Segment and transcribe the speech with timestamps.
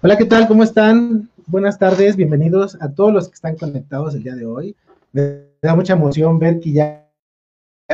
[0.00, 0.46] Hola, ¿qué tal?
[0.46, 1.28] ¿Cómo están?
[1.48, 4.76] Buenas tardes, bienvenidos a todos los que están conectados el día de hoy.
[5.10, 7.10] Me da mucha emoción ver que ya,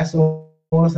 [0.05, 0.95] somos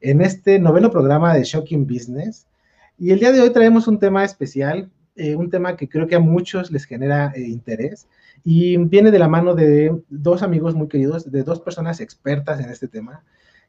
[0.00, 2.48] en este noveno programa de Shocking Business.
[2.98, 6.16] Y el día de hoy traemos un tema especial, eh, un tema que creo que
[6.16, 8.08] a muchos les genera eh, interés
[8.42, 12.70] y viene de la mano de dos amigos muy queridos, de dos personas expertas en
[12.70, 13.22] este tema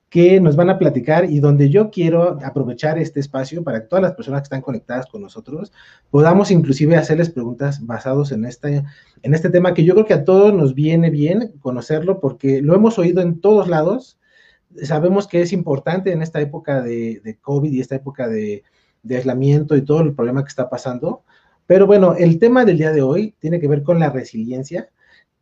[0.10, 4.04] que nos van a platicar y donde yo quiero aprovechar este espacio para que todas
[4.04, 5.74] las personas que están conectadas con nosotros
[6.10, 8.84] podamos inclusive hacerles preguntas basados en este,
[9.22, 12.74] en este tema que yo creo que a todos nos viene bien conocerlo porque lo
[12.74, 14.18] hemos oído en todos lados.
[14.82, 18.64] Sabemos que es importante en esta época de, COVID y esta época de
[19.10, 21.24] aislamiento y todo el problema que está pasando.
[21.66, 24.90] Pero bueno, el tema del día de hoy tiene que ver con la resiliencia.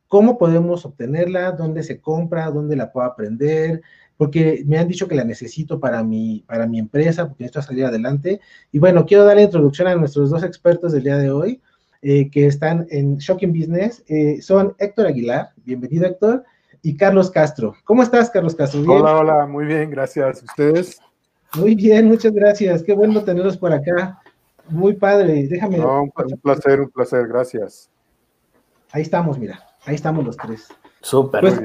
[0.08, 1.52] ¿Cómo podemos obtenerla?
[1.52, 2.50] ¿Dónde se compra?
[2.50, 3.82] ¿Dónde la puedo aprender?
[4.18, 7.86] Porque me han dicho que la necesito para mi, para mi empresa, porque necesito salir
[7.86, 8.40] adelante.
[8.72, 11.62] Y bueno, quiero dar la introducción a nuestros dos expertos del día de hoy,
[12.02, 14.04] eh, que están en Shocking Business.
[14.08, 16.44] Eh, son Héctor Aguilar, bienvenido Héctor,
[16.82, 17.76] y Carlos Castro.
[17.84, 18.82] ¿Cómo estás, Carlos Castro?
[18.88, 20.44] Hola, hola, muy bien, gracias.
[20.44, 21.02] ¿Ustedes?
[21.56, 22.84] Muy bien, muchas gracias.
[22.84, 24.22] Qué bueno tenerlos por acá.
[24.70, 25.80] Muy padre, déjame.
[25.80, 27.90] un placer, un placer, gracias.
[28.92, 30.68] Ahí estamos, mira, ahí estamos los tres.
[31.02, 31.42] Súper.
[31.42, 31.60] Pues,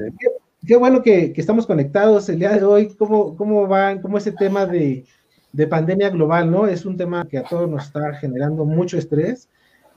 [0.67, 2.89] qué bueno que, estamos conectados el día de hoy.
[2.99, 4.01] ¿Cómo, cómo van?
[4.01, 5.05] ¿Cómo ese tema de,
[5.69, 6.67] pandemia global, no?
[6.67, 9.49] Es un tema que a todos nos está generando mucho estrés.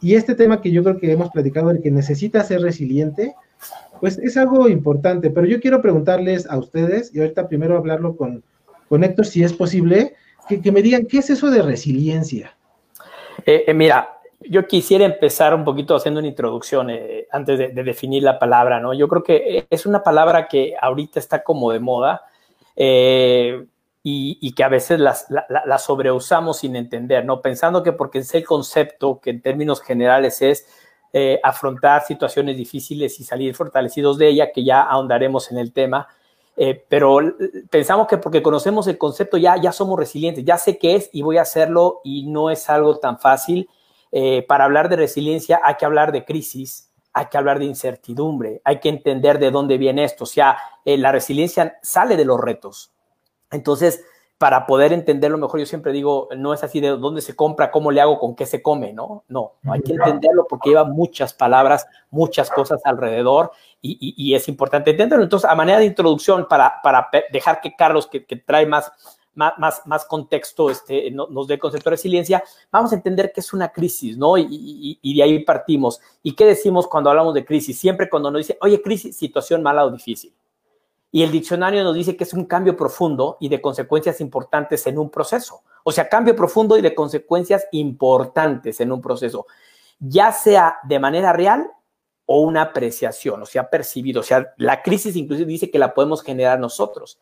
[0.01, 3.35] Y este tema que yo creo que hemos platicado, el que necesita ser resiliente,
[4.01, 5.29] pues es algo importante.
[5.29, 8.43] Pero yo quiero preguntarles a ustedes, y ahorita primero hablarlo con,
[8.89, 10.15] con Héctor, si es posible,
[10.47, 12.55] que, me digan, ¿qué es eso de resiliencia?
[13.45, 14.12] Eh, eh, mira,
[14.49, 18.93] yo quisiera empezar un poquito haciendo una introducción eh, antes de, definir la palabra, ¿no?
[18.93, 22.21] Yo creo que es una palabra que ahorita está como de moda
[22.75, 23.65] eh,
[24.03, 27.41] y, que a veces la, sobreusamos sin entender, ¿no?
[27.41, 30.67] Pensando que porque es el concepto que en términos generales es
[31.13, 36.07] eh, afrontar situaciones difíciles y salir fortalecidos de ella, que ya ahondaremos en el tema,
[36.87, 37.19] pero
[37.71, 41.23] pensamos que porque conocemos el concepto ya, ya somos resilientes, ya sé qué es y
[41.23, 43.67] voy a hacerlo y no es algo tan fácil
[44.15, 48.61] eh, para hablar de resiliencia hay que hablar de crisis, hay que hablar de incertidumbre,
[48.63, 50.25] hay que entender de dónde viene esto.
[50.25, 52.91] O sea, eh, la resiliencia sale de los retos.
[53.49, 54.05] Entonces,
[54.37, 57.89] para poder entenderlo mejor, yo siempre digo, no es así de dónde se compra, cómo
[57.89, 59.23] le hago, con qué se come, ¿no?
[59.29, 63.51] No, hay que entenderlo porque lleva muchas palabras, muchas cosas alrededor
[63.81, 65.23] y, es importante entenderlo.
[65.23, 68.91] Entonces, a manera de introducción, para, para dejar que Carlos, que, que trae más
[69.35, 73.69] más, más, contexto este, nos dé concepto de resiliencia, vamos a entender que es una
[73.69, 74.37] crisis, ¿no?
[74.37, 75.99] Y, de ahí partimos.
[76.21, 77.79] ¿Y qué decimos cuando hablamos de crisis?
[77.79, 80.33] Siempre cuando nos dice, oye, crisis, situación mala o difícil.
[81.11, 84.97] Y el diccionario nos dice que es un cambio profundo y de consecuencias importantes en
[84.97, 85.61] un proceso.
[85.83, 89.45] O sea, cambio profundo y de consecuencias importantes en un proceso,
[89.99, 91.69] ya sea de manera real
[92.25, 94.21] o una apreciación, o sea, percibido.
[94.21, 97.19] O sea, la crisis inclusive dice que la podemos generar nosotros.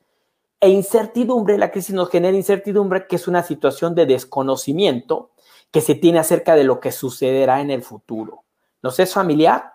[0.61, 5.31] E incertidumbre, la crisis nos genera incertidumbre, que es una situación de desconocimiento
[5.71, 8.43] que se tiene acerca de lo que sucederá en el futuro.
[8.83, 9.73] ¿Nos es familiar?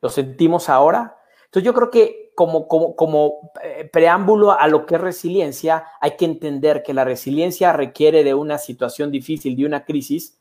[0.00, 1.18] ¿Lo sentimos ahora?
[1.44, 6.16] Entonces yo creo que como, como, como eh, preámbulo a lo que es resiliencia, hay
[6.16, 10.38] que entender que la resiliencia requiere de una situación difícil, de una crisis,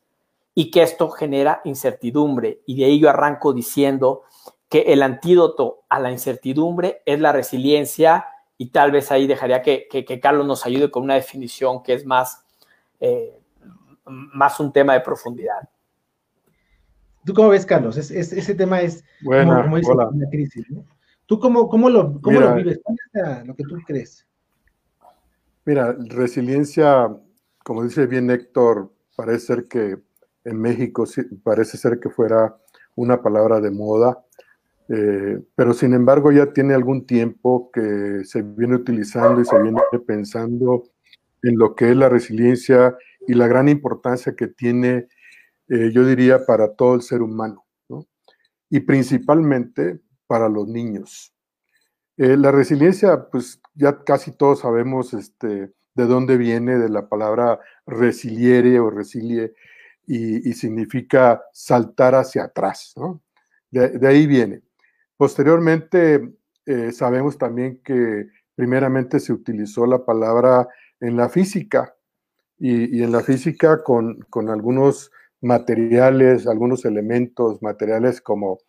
[0.54, 2.62] y que esto genera incertidumbre.
[2.66, 4.24] Y de yo arranco diciendo
[4.70, 10.20] que el antídoto a la incertidumbre es la resiliencia y tal vez ahí dejaría que,
[10.22, 12.44] Carlos nos ayude con una definición que es más,
[13.00, 13.40] eh,
[14.06, 15.70] más un tema de profundidad.
[17.26, 17.98] ¿Tú cómo ves, Carlos?
[17.98, 20.66] ese tema es bueno, como, dice, una crisis.
[21.26, 22.80] ¿Tú cómo, cómo, lo, cómo lo, vives?
[22.82, 24.26] ¿Cuál es lo que tú crees?
[25.66, 27.14] Mira, resiliencia,
[27.64, 29.98] como dice bien Héctor, parece ser que
[30.46, 31.04] en México
[31.44, 32.56] parece ser que fuera
[32.96, 34.24] una palabra de moda.
[34.90, 39.82] Eh, pero sin embargo ya tiene algún tiempo que se viene utilizando y se viene
[40.06, 40.84] pensando
[41.44, 42.96] en lo que es la resiliencia
[43.28, 45.08] y la gran importancia que tiene,
[45.68, 47.66] eh, yo diría, para todo el ser humano,
[48.70, 51.34] y principalmente para los niños.
[52.18, 57.60] Eh, la resiliencia, pues ya casi todos sabemos este, de dónde viene, de la palabra
[57.86, 59.54] resiliere o resilie,
[60.10, 62.96] y, significa saltar hacia atrás,
[63.72, 64.62] de ahí viene.
[65.18, 66.36] Posteriormente,
[66.68, 70.68] eh, sabemos también que primeramente se utilizó la palabra
[71.00, 71.96] en la física
[72.60, 75.12] y, en la física con, algunos
[75.42, 78.60] materiales, algunos elementos materiales como,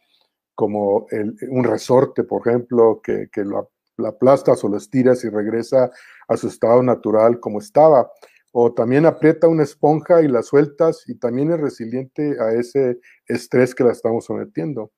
[0.55, 1.07] como
[1.51, 3.71] un resorte, por ejemplo, que, lo,
[4.07, 5.91] aplastas o lo estiras y regresa
[6.29, 8.11] a su estado natural como estaba.
[8.53, 13.75] o también aprieta una esponja y la sueltas y también es resiliente a ese estrés
[13.75, 14.91] que la estamos sometiendo.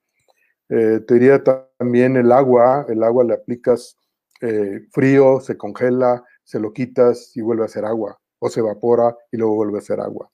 [0.70, 3.96] Eh, te diría también el agua, el agua le aplicas
[4.40, 9.16] eh, frío, se congela, se lo quitas y vuelve a ser agua, o se evapora
[9.32, 10.30] y luego vuelve a ser agua.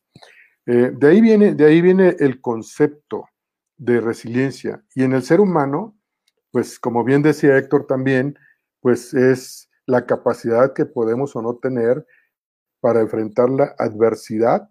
[0.67, 3.25] Eh, de, ahí viene, de ahí viene el concepto
[3.79, 4.85] de resiliencia.
[4.95, 5.97] Y en el ser humano,
[6.51, 8.39] pues como bien decía Héctor también,
[8.81, 12.05] pues es la capacidad que podemos o no tener
[12.81, 14.69] para enfrentar la adversidad,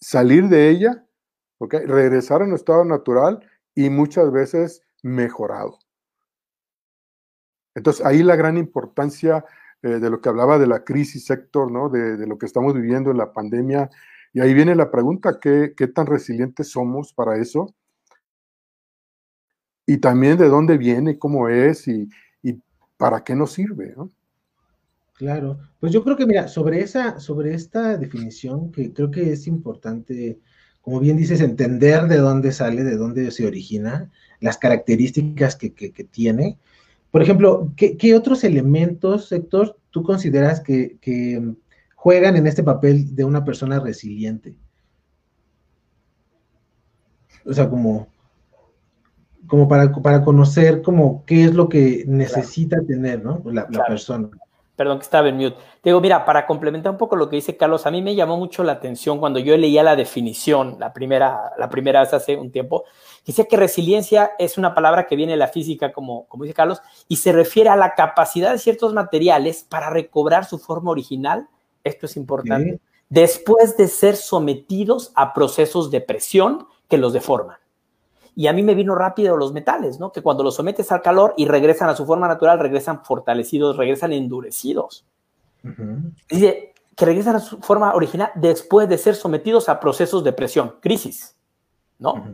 [0.00, 1.06] salir de ella,
[1.60, 3.40] regresar a nuestro estado natural
[3.74, 5.78] y muchas veces mejorado.
[7.74, 9.44] Entonces, ahí la gran importancia
[9.82, 11.88] eh, de lo que hablaba de la crisis sector, ¿no?
[11.88, 13.88] De, lo que estamos viviendo en la pandemia.
[14.32, 17.74] Y ahí viene la pregunta, ¿qué, qué tan resilientes somos para eso?
[19.86, 22.08] Y también de dónde viene, cómo es y,
[22.42, 22.60] y
[22.96, 24.10] para qué nos sirve, ¿no?
[25.14, 29.48] Claro, pues yo creo que mira, sobre esa, sobre esta definición, que creo que es
[29.48, 30.38] importante,
[30.82, 34.10] como bien dices, entender de dónde sale, de dónde se origina,
[34.40, 35.70] las características que,
[36.10, 36.58] tiene.
[37.10, 40.98] Por ejemplo, ¿qué, otros elementos, sector, tú consideras que,
[41.94, 44.56] juegan en este papel de una persona resiliente?
[47.44, 48.08] O sea, como,
[49.46, 53.42] como para, para conocer como qué es lo que necesita tener, ¿no?
[53.46, 54.28] La, la persona
[54.78, 55.56] perdón que estaba en mute.
[55.82, 58.62] Digo, mira, para complementar un poco lo que dice Carlos, a mí me llamó mucho
[58.62, 62.84] la atención cuando yo leía la definición, la primera, la primera vez hace un tiempo,
[63.26, 66.80] decía que resiliencia es una palabra que viene de la física, como, como dice Carlos,
[67.08, 71.48] y se refiere a la capacidad de ciertos materiales para recobrar su forma original,
[71.82, 72.78] esto es importante,
[73.08, 77.56] después de ser sometidos a procesos de presión que los deforman.
[78.38, 80.12] Y a mí me vino rápido los metales, ¿no?
[80.12, 84.12] Que cuando los sometes al calor y regresan a su forma natural, regresan fortalecidos, regresan
[84.12, 85.04] endurecidos.
[86.30, 90.76] Dice que regresan a su forma original después de ser sometidos a procesos de presión,
[90.80, 91.34] crisis,
[91.98, 92.28] ¿no?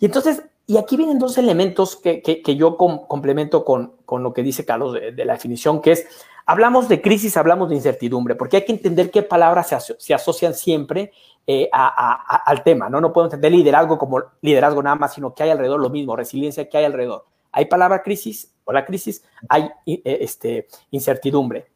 [0.00, 4.42] Y entonces, y aquí vienen dos elementos que, que, yo complemento con, con, lo que
[4.42, 6.06] dice Carlos de, la definición, que es,
[6.44, 11.10] hablamos de crisis, hablamos de incertidumbre, porque hay que entender qué palabras se, asocian siempre
[11.46, 13.00] eh, al tema, ¿no?
[13.00, 16.68] No puedo entender liderazgo como liderazgo nada más, sino que hay alrededor lo mismo, resiliencia
[16.68, 17.24] que hay alrededor.
[17.50, 21.72] Hay palabra crisis o la crisis, hay eh, este, incertidumbre.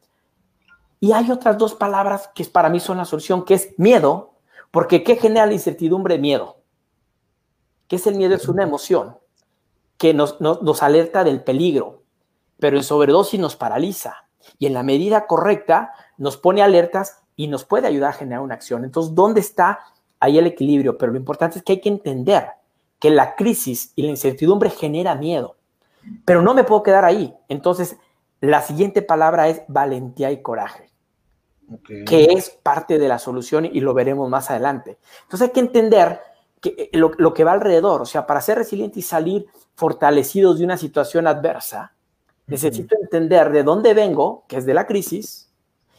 [0.99, 4.35] Y hay otras dos palabras que para mí son la solución, que es miedo,
[4.69, 6.19] porque ¿qué genera la incertidumbre?
[6.19, 6.62] Miedo.
[7.93, 8.33] ¿Qué es el miedo?
[8.33, 9.19] Es una emoción
[9.99, 12.01] que nos, nos alerta del peligro,
[12.59, 14.25] pero en sobredosis nos paraliza
[14.57, 18.55] y en la medida correcta nos pone alertas y nos puede ayudar a generar una
[18.55, 18.83] acción.
[18.83, 19.81] Entonces, ¿dónde está
[20.19, 20.97] ahí el equilibrio?
[20.97, 22.47] Pero lo importante es que hay que entender
[22.97, 25.57] que la crisis y la incertidumbre genera miedo.
[26.25, 27.35] Pero no me puedo quedar ahí.
[27.47, 27.97] Entonces,
[28.41, 30.89] la siguiente palabra es valentía y coraje,
[32.07, 34.97] que es parte de la solución y lo veremos más adelante.
[35.25, 36.32] Entonces, hay que entender
[36.63, 40.63] que eh, lo, que va alrededor, o sea, para ser resiliente y salir fortalecidos de
[40.63, 41.93] una situación adversa,
[42.47, 45.51] necesito entender de dónde vengo, que es de la crisis,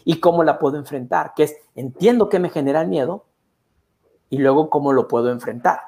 [0.06, 3.26] y cómo la puedo enfrentar, que es entiendo que me genera el miedo
[4.30, 5.80] y luego cómo lo puedo enfrentar.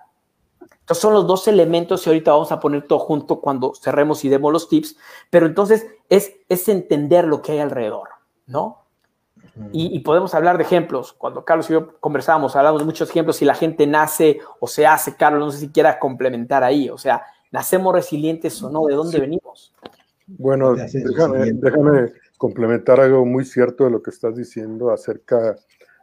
[0.60, 4.28] Entonces son los dos elementos y ahorita vamos a poner todo junto cuando cerremos y
[4.28, 4.96] demos los tips,
[5.30, 8.10] pero entonces es, es entender lo que hay alrededor,
[8.46, 8.85] ¿no?
[9.72, 11.12] Y, podemos hablar de ejemplos.
[11.12, 13.36] Cuando Carlos y yo conversábamos, hablamos de muchos ejemplos.
[13.36, 16.88] Si la gente nace o se hace, Carlos, no sé si quiera complementar ahí.
[16.90, 18.84] O sea, ¿nacemos resilientes o no?
[18.86, 19.72] ¿De dónde venimos?
[20.26, 25.56] Bueno, déjame, déjame, complementar algo muy cierto de lo que estás diciendo acerca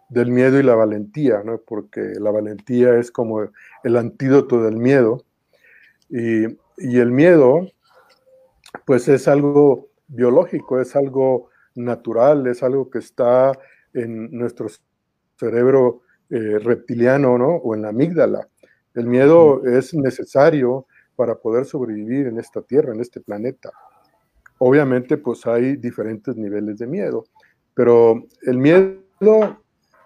[0.09, 1.59] del miedo y la valentía, ¿no?
[1.59, 3.50] Porque la valentía es como
[3.83, 5.23] el antídoto del miedo.
[6.09, 6.45] Y,
[6.77, 7.67] y el miedo,
[8.85, 13.51] pues es algo biológico, es algo natural, es algo que está
[13.94, 14.68] en nuestro
[15.38, 17.56] cerebro eh, reptiliano, ¿no?
[17.56, 18.48] O en la amígdala.
[18.94, 23.72] El miedo es necesario para poder sobrevivir en esta tierra, en este planeta.
[24.60, 27.25] Obviamente, pues hay diferentes niveles de miedo,
[27.74, 29.00] pero el miedo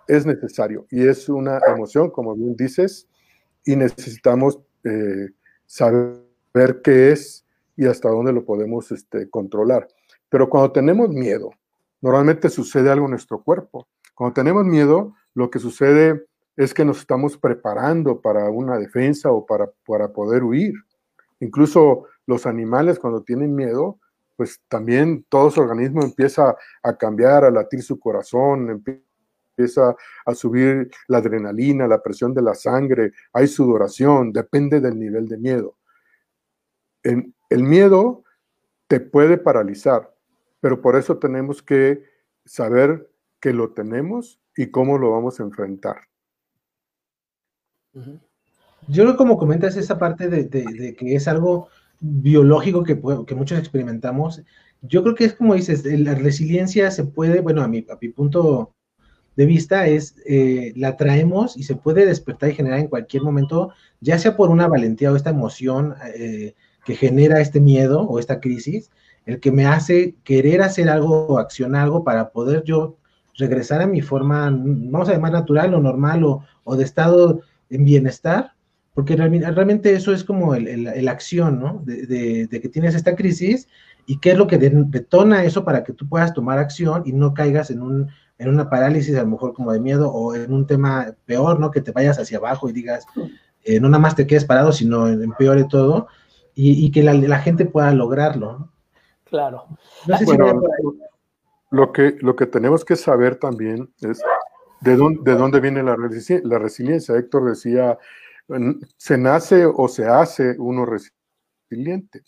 [0.08, 3.08] es necesario y es una emoción, como bien dices,
[3.66, 5.30] y necesitamos eh,
[5.66, 7.46] saber qué es
[7.76, 9.88] y hasta dónde lo podemos este, controlar.
[10.30, 11.52] Pero cuando tenemos miedo,
[12.02, 13.88] normalmente sucede algo en nuestro cuerpo.
[14.14, 19.46] Cuando tenemos miedo, lo que sucede es que nos estamos preparando para una defensa o
[19.46, 20.74] para, para poder huir.
[21.40, 24.00] Incluso los animales cuando tienen miedo,
[24.36, 30.92] pues también todo su organismo empieza a cambiar, a latir su corazón, empieza a subir
[31.08, 35.76] la adrenalina, la presión de la sangre, hay sudoración, depende del nivel de miedo.
[37.04, 38.24] el miedo
[38.88, 40.14] te puede paralizar,
[40.60, 42.04] pero por eso tenemos que
[42.46, 43.10] saber
[43.40, 45.98] que lo tenemos y cómo lo vamos a enfrentar.
[48.88, 51.68] Yo creo como comentas esa parte de, que es algo
[52.00, 54.44] biológico que, que, muchos experimentamos,
[54.82, 58.10] yo creo que es como dices, la resiliencia se puede, bueno, a mi, a mi
[58.10, 58.76] punto
[59.36, 63.72] de vista es, eh, la traemos y se puede despertar y generar en cualquier momento,
[64.02, 68.40] ya sea por una valentía o esta emoción eh, que genera este miedo o esta
[68.40, 68.90] crisis,
[69.28, 72.98] el que me hace querer hacer algo o accionar algo para poder yo
[73.38, 77.86] regresar a mi forma, vamos a llamar natural o normal o, o de estado en
[77.86, 78.54] bienestar,
[78.94, 81.84] porque realmente eso es como el, acción, ¿no?
[81.86, 83.68] De, que tienes esta crisis
[84.08, 87.36] y qué es lo que detona eso para que tú puedas tomar acción y no
[87.36, 88.08] caigas en, un,
[88.40, 91.70] en una parálisis a lo mejor como de miedo o en un tema peor, ¿no?
[91.70, 93.06] Que te vayas hacia abajo y digas,
[93.64, 96.08] eh, no nada más te quedes parado, sino empeore todo
[96.56, 98.72] y, que la, gente pueda lograrlo, ¿no?
[99.30, 99.66] Claro.
[101.72, 104.22] lo, que, lo que tenemos que saber también es
[104.82, 107.16] de dónde, de dónde viene la, la resiliencia.
[107.16, 107.98] Héctor decía,
[108.98, 112.24] se nace o se hace uno resiliente.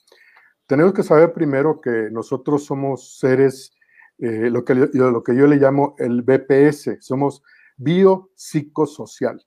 [0.65, 3.71] Tenemos que saber primero que nosotros somos seres,
[4.19, 7.41] eh, lo, que, lo que yo le llamo el BPS, somos
[7.77, 9.43] biopsicosocial,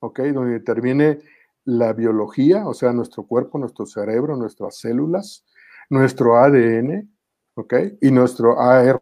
[0.00, 0.20] ¿ok?
[0.34, 1.18] Donde interviene
[1.64, 5.44] la biología, o sea, nuestro cuerpo, nuestro cerebro, nuestras células,
[5.90, 7.10] nuestro ADN,
[7.54, 7.74] ¿ok?
[8.00, 9.00] Y nuestro ARN,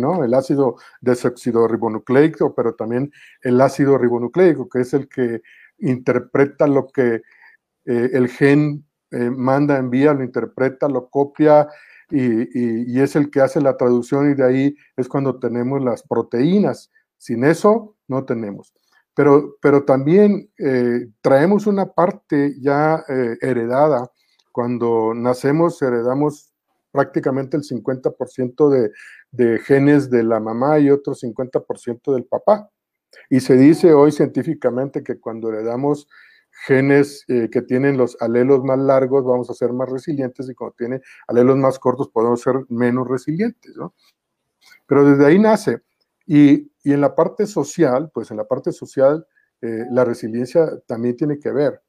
[0.00, 0.24] ¿no?
[0.24, 5.42] El ácido desoxidorribonucleico, pero también el ácido ribonucleico, que es el que
[5.78, 7.22] interpreta lo que
[7.84, 11.68] eh, el gen eh, manda, envía, lo interpreta, lo copia
[12.10, 16.90] y, es el que hace la traducción y de ahí es cuando tenemos las proteínas.
[17.18, 18.72] Sin eso no tenemos.
[19.14, 23.02] Pero, pero también eh, traemos una parte ya
[23.40, 24.10] heredada.
[24.56, 26.50] Cuando nacemos heredamos
[26.90, 28.90] prácticamente el 50%
[29.30, 32.70] de, genes de la mamá y otro 50% del papá.
[33.28, 36.08] Y se dice hoy científicamente que cuando le damos
[36.66, 40.74] genes eh, que tienen los alelos más largos vamos a ser más resilientes y cuando
[40.78, 43.92] tiene alelos más cortos podemos ser menos resilientes, ¿no?
[44.86, 45.82] Pero desde ahí nace.
[46.24, 49.26] Y, y en la parte social, pues en la parte social,
[49.60, 51.82] eh, la resiliencia también tiene que ver.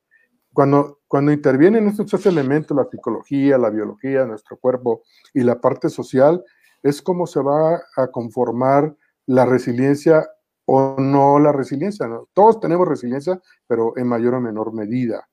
[0.58, 5.88] Cuando, cuando intervienen estos tres elementos, la psicología, la biología, nuestro cuerpo y la parte
[5.88, 6.44] social,
[6.82, 8.96] es como se va a conformar
[9.28, 10.28] la resiliencia
[10.66, 12.10] o no la resiliencia.
[12.34, 15.30] Todos tenemos resiliencia, pero en mayor o menor medida.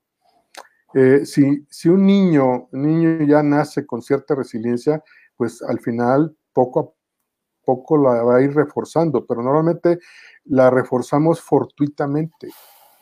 [0.93, 5.03] Eh, si, si un niño, un niño ya nace con cierta resiliencia,
[5.35, 9.97] pues al final poco a poco la va a ir reforzando, pero normalmente
[10.43, 12.49] la reforzamos fortuitamente.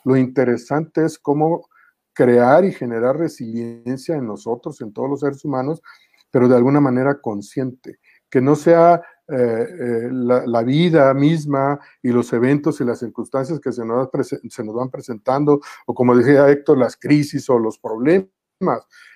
[0.04, 1.66] Lo interesante es cómo
[2.14, 5.82] crear y generar resiliencia en nosotros, en todos los seres humanos,
[6.30, 7.98] pero de alguna manera consciente,
[8.30, 13.72] que no sea eh, eh, la, vida misma y los eventos y las circunstancias que
[13.72, 14.10] se nos,
[14.74, 18.30] van presentando, o como decía Héctor, las crisis o los problemas,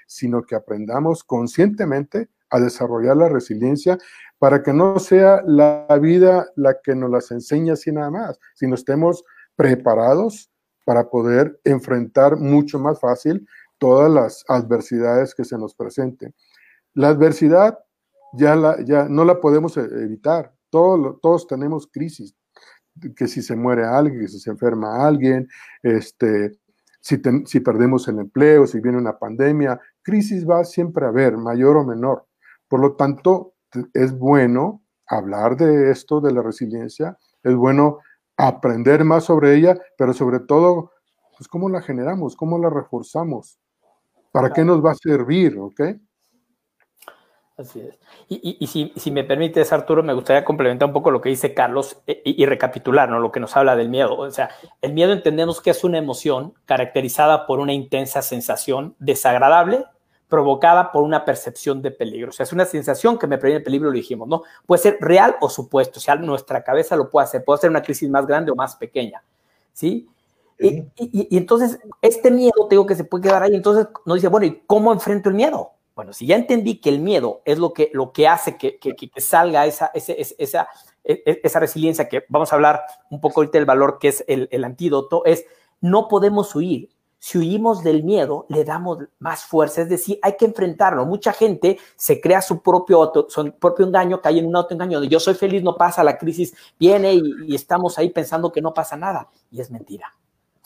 [0.07, 3.99] sino que aprendamos conscientemente a desarrollar la resiliencia
[4.39, 8.75] para que no sea la vida la que nos las enseña así nada más, sino
[8.75, 9.25] estemos
[9.57, 10.51] preparados
[10.89, 16.35] para poder enfrentar mucho más fácil todas las adversidades que se nos presenten.
[16.95, 17.79] La adversidad
[18.33, 20.51] ya, la, ya no la podemos e, evitar.
[20.71, 22.35] Todos, todos tenemos crisis,
[23.15, 25.47] que si se muere alguien, que si se enferma alguien,
[25.83, 26.59] este,
[27.03, 31.77] si, si perdemos el empleo, si viene una pandemia, crisis va siempre a haber, mayor
[31.77, 32.25] o menor.
[32.67, 33.53] Por lo tanto,
[33.93, 37.99] es bueno hablar de esto, de la resiliencia, es bueno
[38.39, 40.93] aprender más sobre ella, pero sobre todo,
[41.37, 43.59] pues cómo la generamos, cómo la reforzamos,
[44.33, 45.81] para qué nos va a servir, ¿ok?
[47.57, 47.99] Así es.
[48.29, 52.23] Y, si, me permites, Arturo, me gustaría complementar un poco lo que dice Carlos eh,
[52.25, 53.19] y, recapitular ¿no?
[53.19, 54.17] lo que nos habla del miedo.
[54.17, 59.87] O sea, el miedo entendemos que es una emoción caracterizada por una intensa sensación desagradable
[60.29, 62.31] provocada por una percepción de peligro.
[62.31, 64.43] O sea, es una sensación que me previene peligro, lo dijimos, ¿no?
[64.67, 67.83] Puede ser real o supuesto, o sea, nuestra cabeza lo puede hacer, puede ser una
[67.83, 69.23] crisis más grande o más pequeña,
[69.73, 70.09] ¿sí?
[70.59, 74.47] Y, y, entonces, este miedo, tengo que se puede quedar ahí, entonces nos dice, bueno,
[74.47, 75.73] ¿y cómo enfrento el miedo?
[75.99, 78.79] Bueno, si ya entendí que el miedo es lo que, lo que hace que,
[79.17, 80.69] salga esa, esa, esa,
[81.03, 84.63] e, esa, resiliencia, que vamos a hablar un poco ahorita del valor que es el,
[84.63, 85.45] antídoto, es
[85.81, 86.91] no podemos huir.
[87.19, 91.05] Si huimos del miedo, le damos más fuerza, es decir, hay que enfrentarlo.
[91.05, 95.35] Mucha gente se crea su propio, su propio engaño, cae en un autoengaño yo soy
[95.35, 99.29] feliz, no pasa, la crisis viene y estamos ahí pensando que no pasa nada.
[99.51, 100.15] Y es mentira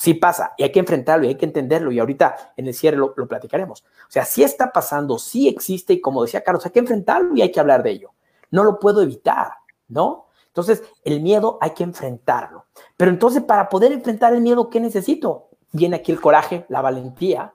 [0.03, 2.97] sí pasa y hay que enfrentarlo y hay que entenderlo y ahorita en el cierre
[2.97, 3.83] lo, platicaremos.
[3.83, 7.43] O sea, sí está pasando, sí existe y como decía Carlos, hay que enfrentarlo y
[7.43, 8.11] hay que hablar de ello.
[8.51, 9.53] No lo puedo evitar,
[9.87, 10.27] ¿no?
[10.49, 12.67] Entonces, el miedo hay que enfrentarlo.
[12.97, 15.51] Pero entonces, para poder enfrentar el miedo, ¿qué necesito?
[15.73, 17.53] Viene aquí el coraje, la valentía.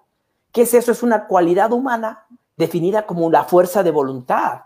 [0.51, 0.91] ¿Qué es eso?
[0.91, 4.62] Es una cualidad humana definida como la fuerza de voluntad.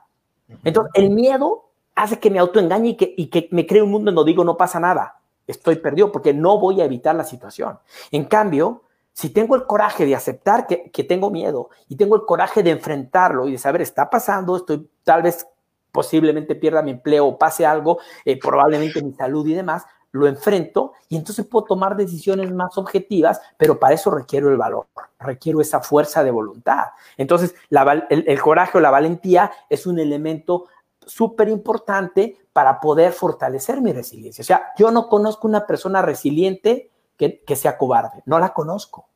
[0.63, 4.09] Entonces, el miedo hace que me autoengañe y que, y que me cree un mundo
[4.09, 5.19] en donde digo no pasa nada.
[5.47, 7.79] Estoy perdido porque no voy a evitar la situación.
[8.11, 12.25] En cambio, si tengo el coraje de aceptar que, que, tengo miedo y tengo el
[12.25, 15.45] coraje de enfrentarlo y de saber, está pasando, estoy tal vez
[15.91, 20.93] posiblemente pierda mi empleo o pase algo, eh, probablemente mi salud y demás, lo enfrento
[21.07, 24.87] y entonces puedo tomar decisiones más objetivas, pero para eso requiero el valor,
[25.19, 26.87] requiero esa fuerza de voluntad.
[27.17, 30.67] Entonces, la, el, el, coraje o la valentía es un elemento
[31.05, 34.41] súper importante para poder fortalecer mi resiliencia.
[34.41, 39.07] O sea, yo no conozco una persona resiliente que, que sea cobarde, no la conozco.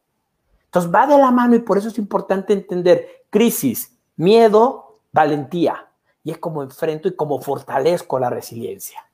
[0.66, 5.88] Entonces va de la mano y por eso es importante entender crisis, miedo, valentía.
[6.24, 9.06] Y es como enfrento y como fortalezco la resiliencia.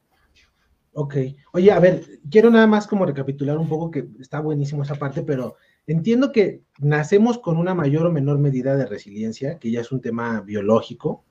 [0.94, 1.16] Ok.
[1.54, 5.24] Oye, a ver, quiero nada más como recapitular un poco que está buenísimo esa parte,
[5.24, 5.56] pero
[5.88, 10.02] entiendo que nacemos con una mayor o menor medida de resiliencia, que ya es un
[10.02, 11.24] tema biológico.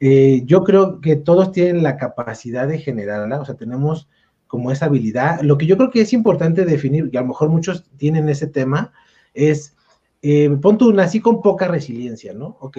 [0.00, 4.08] Eh, yo creo que todos tienen la capacidad de generarla, o sea, tenemos
[4.46, 5.40] como esa habilidad.
[5.42, 8.46] Lo que yo creo que es importante definir, y a lo mejor muchos tienen ese
[8.46, 8.92] tema,
[9.34, 9.74] es,
[10.22, 12.56] eh, pon tú, nací con poca resiliencia, ¿no?
[12.60, 12.78] Ok,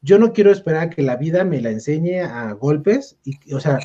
[0.00, 3.78] yo no quiero esperar que la vida me la enseñe a golpes, y, o sea,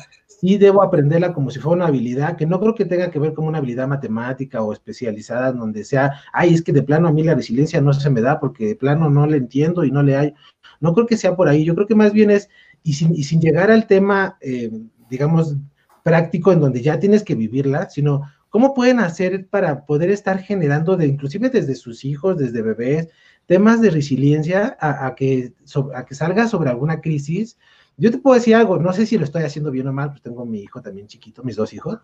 [0.44, 3.32] sí debo aprenderla como si fuera una habilidad, que no creo que tenga que ver
[3.32, 7.22] con una habilidad matemática o especializada, donde sea, ay, es que de plano a mí
[7.22, 10.16] la resiliencia no se me da porque de plano no le entiendo y no le
[10.16, 10.34] hay.
[10.80, 12.50] No creo que sea por ahí, yo creo que más bien es,
[12.82, 14.70] y sin, y sin llegar al tema, eh,
[15.08, 15.56] digamos,
[16.02, 18.24] práctico en donde ya tienes que vivirla, sino
[18.54, 23.08] ¿Cómo pueden hacer para poder estar generando, de, inclusive desde sus hijos, desde bebés,
[23.46, 25.54] temas de resiliencia a, a que,
[25.92, 27.58] a que salga sobre alguna crisis?
[27.96, 30.22] Yo te puedo decir algo, no sé si lo estoy haciendo bien o mal, pues
[30.22, 31.98] tengo mi hijo también chiquito, mis dos hijos,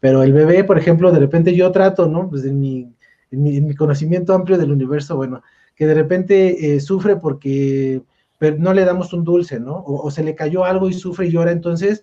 [0.00, 2.28] pero el bebé, por ejemplo, de repente yo trato, ¿no?
[2.28, 2.94] Pues en mi,
[3.30, 5.42] en mi, en mi conocimiento amplio del universo, bueno,
[5.74, 8.02] que de repente eh, sufre porque
[8.58, 9.82] no le damos un dulce, ¿no?
[9.86, 12.02] O, se le cayó algo y sufre y llora, entonces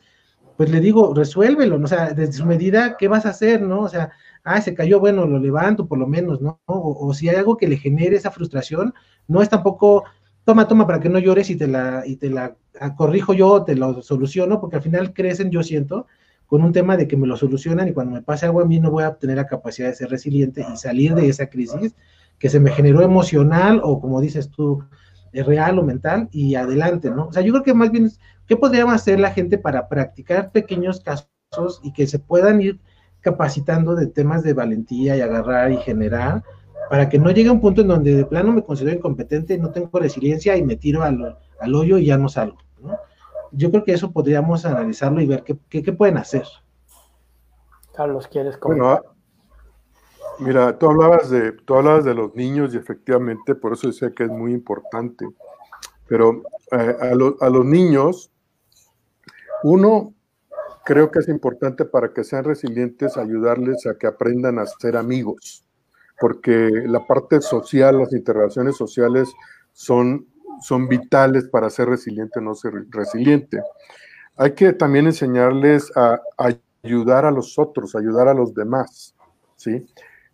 [0.58, 1.86] pues le digo, resuélvelo, ¿no?
[1.86, 3.82] O sea, desde su medida, ¿qué vas a hacer, no?
[3.82, 4.12] O sea,
[4.44, 6.60] ah, se cayó, bueno, lo levanto por lo menos, ¿no?
[6.66, 8.94] O, si hay algo que le genere esa frustración,
[9.28, 10.04] no es tampoco,
[10.46, 12.56] toma, toma, para que no llores y te la
[12.96, 16.08] corrijo yo, te lo soluciono, porque al final crecen, yo siento,
[16.48, 18.80] con un tema de que me lo solucionan y cuando me pase algo a mí
[18.80, 21.96] no voy a tener la capacidad de ser resiliente y salir de esa crisis
[22.38, 24.84] que se me generó emocional o como dices tú,
[25.32, 27.28] real o mental y adelante, ¿no?
[27.28, 28.12] O sea, yo creo que más bien
[28.48, 32.80] ¿Qué podríamos hacer la gente para practicar pequeños casos y que se puedan ir
[33.22, 36.44] capacitando de temas de valentía y agarrar y generar
[36.90, 39.72] para que no llegue a un punto en donde de plano me considero incompetente, no
[39.72, 42.58] tengo resiliencia y me tiro al, al hoyo y ya no salgo?
[42.82, 42.98] ¿no?
[43.52, 46.46] Yo creo que eso podríamos analizarlo y ver qué, qué, qué pueden hacer.
[47.96, 49.02] Carlos, ¿quieres comentar?
[49.02, 49.16] Bueno,
[50.40, 54.24] mira, tú hablabas, de, tú hablabas de los niños y efectivamente por eso decía que
[54.24, 55.28] es muy importante.
[56.08, 58.32] Pero eh, a, lo, a los niños
[59.64, 60.14] uno,
[60.84, 65.66] creo que es importante para que sean resilientes ayudarles a que aprendan a ser amigos,
[66.20, 69.32] porque la parte social, las interrelaciones sociales
[69.72, 70.28] son,
[70.62, 73.62] son vitales para ser resiliente o no ser resiliente.
[74.36, 76.20] Hay que también enseñarles a,
[76.84, 79.16] ayudar a los otros, ayudar a los demás,
[79.56, 79.86] ¿sí?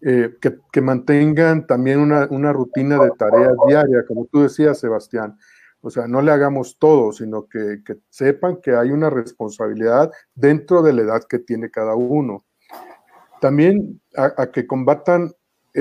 [0.02, 5.38] Eh, que, que, mantengan también una, una rutina de tareas diarias, como tú decías, Sebastián,
[5.82, 10.82] o sea, no le hagamos todo, sino que, que sepan que hay una responsabilidad dentro
[10.82, 12.46] de la edad que tiene cada uno.
[13.40, 15.32] También a, que combatan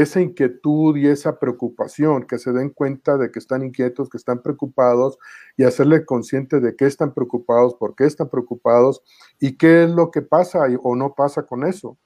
[0.02, 4.42] esa inquietud y esa preocupación, que se den cuenta de que están inquietos, que están
[4.42, 5.18] preocupados
[5.56, 9.02] y hacerle consciente de qué están preocupados, por qué están preocupados
[9.40, 11.98] y qué es lo que pasa o no pasa con eso.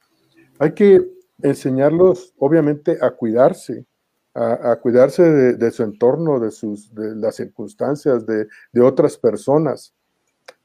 [0.58, 1.06] Hay que
[1.42, 3.84] enseñarlos, obviamente, a cuidarse,
[4.32, 9.18] a, a cuidarse de, de, su entorno, de, sus, de las circunstancias, de, de otras
[9.18, 9.94] personas.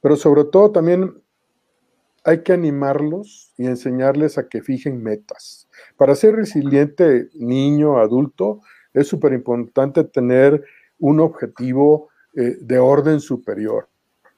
[0.00, 1.22] Pero sobre todo también
[2.24, 5.68] hay que animarlos y enseñarles a que fijen metas.
[5.96, 8.60] Para ser resiliente niño, adulto,
[8.92, 10.64] es súper importante tener
[10.98, 13.88] un objetivo eh, de orden superior,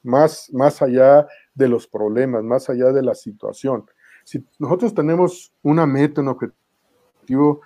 [0.02, 3.84] más, más allá de los problemas, más allá de la situación.
[4.24, 7.60] Si nosotros tenemos una meta, un objetivo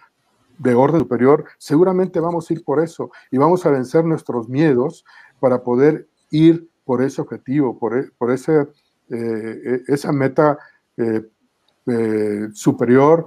[0.58, 5.04] de orden superior, seguramente vamos a ir por eso y vamos a vencer nuestros miedos
[5.40, 8.68] para poder ir por ese objetivo, por, e, por ese,
[9.10, 10.58] eh, esa meta
[10.96, 11.22] eh,
[11.86, 13.26] eh, superior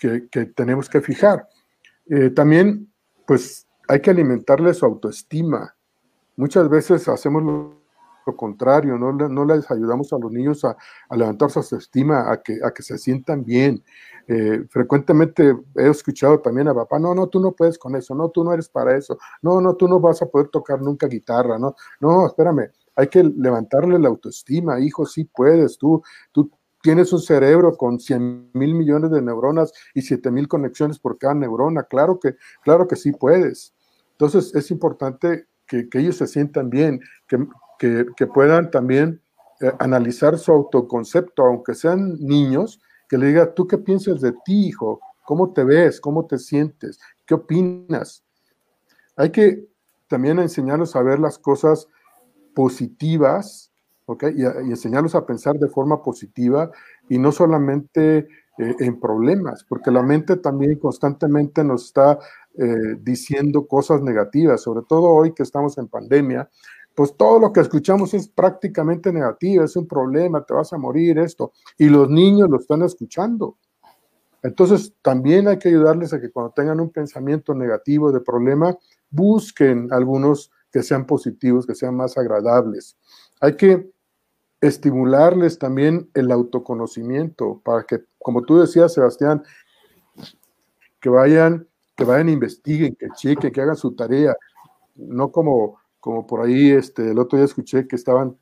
[0.00, 1.48] que, que, tenemos que fijar.
[2.34, 2.92] También,
[3.26, 5.74] pues, hay que alimentarle su autoestima.
[6.36, 7.80] Muchas veces hacemos lo,
[8.26, 10.76] lo contrario, no, no les ayudamos a los niños a,
[11.16, 13.82] levantar su autoestima, a que, a que se sientan bien.
[14.68, 18.44] Frecuentemente he escuchado también a papá, no, no, tú no puedes con eso, no, tú
[18.44, 21.74] no eres para eso, no, no, tú no vas a poder tocar nunca guitarra, no,
[22.00, 26.50] no, espérame, hay que levantarle la autoestima, hijo, sí puedes, tú, tú
[26.82, 31.34] tienes un cerebro con 100 mil millones de neuronas y 7 mil conexiones por cada
[31.34, 32.34] neurona, claro que,
[32.64, 33.72] claro que sí puedes.
[34.10, 37.00] Entonces es importante que, ellos se sientan bien,
[37.78, 39.22] que, que, puedan también
[39.60, 44.66] eh, analizar su autoconcepto, aunque sean niños, que le diga, ¿tú qué piensas de ti,
[44.66, 45.00] hijo?
[45.24, 46.00] ¿Cómo te ves?
[46.00, 46.98] ¿Cómo te sientes?
[47.24, 48.24] ¿Qué opinas?
[49.14, 49.68] Hay que
[50.08, 51.86] también enseñarlos a ver las cosas
[52.58, 53.70] positivas,
[54.06, 54.24] ¿ok?
[54.34, 56.72] Y, enseñarlos a pensar de forma positiva
[57.08, 58.26] y no solamente
[58.58, 62.18] eh, en problemas, porque la mente también constantemente nos está
[62.56, 66.50] eh, diciendo cosas negativas, sobre todo hoy que estamos en pandemia,
[66.96, 71.16] pues todo lo que escuchamos es prácticamente negativo, es un problema, te vas a morir,
[71.20, 71.52] esto.
[71.76, 73.56] Y los niños lo están escuchando.
[74.42, 78.76] Entonces, también hay que ayudarles a que cuando tengan un pensamiento negativo de problema,
[79.10, 82.96] busquen algunos que sean positivos, que sean más agradables.
[83.40, 83.90] Hay que
[84.60, 89.42] estimularles también el autoconocimiento para que, como tú decías, Sebastián,
[91.00, 94.34] que vayan, que vayan, investiguen, que chequen, que hagan su tarea,
[94.96, 98.36] no como como por ahí este, el otro día escuché que estaban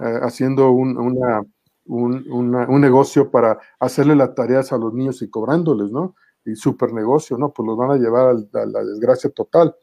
[0.00, 1.42] eh, haciendo un, una,
[1.86, 6.14] un, negocio para hacerle las tareas a los niños y cobrándoles, ¿no?
[6.44, 7.52] Y súper negocio, ¿no?
[7.52, 9.74] Pues los van a llevar a, la desgracia total.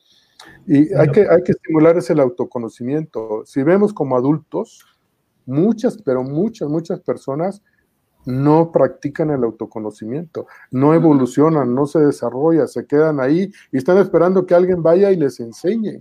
[0.68, 3.44] Y hay que, hay que estimular ese autoconocimiento.
[3.46, 4.86] Si vemos como adultos,
[5.46, 7.62] muchas, pero muchas, muchas personas
[8.26, 14.46] no practican el autoconocimiento, no evolucionan, no se desarrollan, se quedan ahí y están esperando
[14.46, 16.00] que alguien vaya y les enseñe.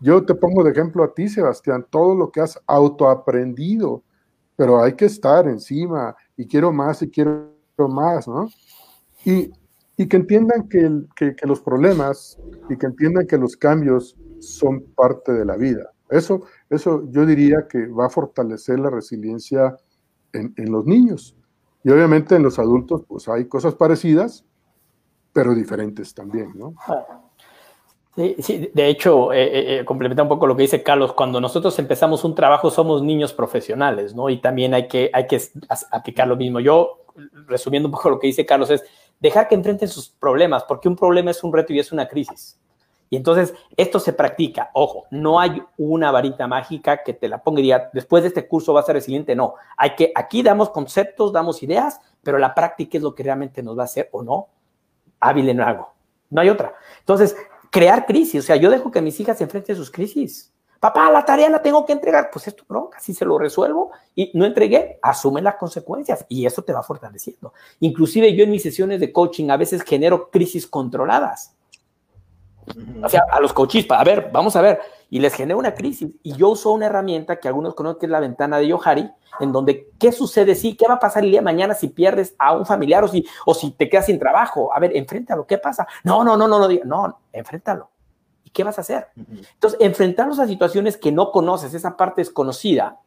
[0.00, 4.02] Yo te pongo de ejemplo a ti, Sebastián, todo lo que has autoaprendido,
[4.56, 8.48] pero hay que estar encima y quiero más y quiero más, ¿no?
[9.24, 9.50] Y,
[9.96, 15.56] que entiendan que, los problemas y que entiendan que los cambios son parte de la
[15.56, 15.90] vida.
[16.10, 19.76] Eso, eso yo diría que va a fortalecer la resiliencia
[20.32, 21.36] en, en los niños.
[21.82, 24.44] Y obviamente en los adultos, pues hay cosas parecidas,
[25.32, 26.74] pero diferentes también, ¿no?
[28.16, 31.40] Sí, sí, de hecho, eh, eh, eh, complementa un poco lo que dice Carlos, cuando
[31.40, 34.30] nosotros empezamos un trabajo somos niños profesionales, ¿no?
[34.30, 35.42] Y también hay que, hay que
[35.90, 36.60] aplicar lo mismo.
[36.60, 37.06] Yo,
[37.48, 38.84] resumiendo un poco lo que dice Carlos, es
[39.24, 42.60] dejar que enfrenten sus problemas, porque un problema es un reto y es una crisis.
[43.08, 44.70] Y entonces esto se practica.
[44.74, 48.46] Ojo, no hay una varita mágica que te la ponga y diga, después de este
[48.46, 49.34] curso vas a ser resiliente.
[49.34, 53.62] No, hay que, aquí damos conceptos, damos ideas, pero la práctica es lo que realmente
[53.62, 54.48] nos va a hacer o no
[55.20, 55.90] hábil en algo.
[56.28, 56.74] No hay otra.
[56.98, 57.34] Entonces,
[57.70, 58.44] crear crisis.
[58.44, 60.52] O sea, yo dejo que mis hijas enfrenten sus crisis.
[60.84, 62.28] Papá, la tarea la tengo que entregar.
[62.30, 63.00] Pues esto bronca.
[63.00, 67.54] Si se lo resuelvo y no entregué, asume las consecuencias y eso te va fortaleciendo.
[67.80, 71.56] Inclusive yo en mis sesiones de coaching a veces genero crisis controladas.
[73.02, 76.10] O sea, a los coaches, a ver, vamos a ver, y les genera una crisis.
[76.22, 79.52] Y yo uso una herramienta que algunos conocen que es la ventana de Yohari, en
[79.52, 80.54] donde, ¿qué sucede?
[80.54, 83.08] Sí, ¿qué va a pasar el día de mañana si pierdes a un familiar o
[83.08, 84.70] si, o si te quedas sin trabajo?
[84.74, 85.86] A ver, enfréntalo, ¿qué pasa?
[86.02, 87.88] No, no, no, no, no, no, enfréntalo.
[88.54, 89.08] ¿Y qué vas a hacer?
[89.16, 93.00] Entonces, enfrentarnos a situaciones que no conoces, esa parte desconocida,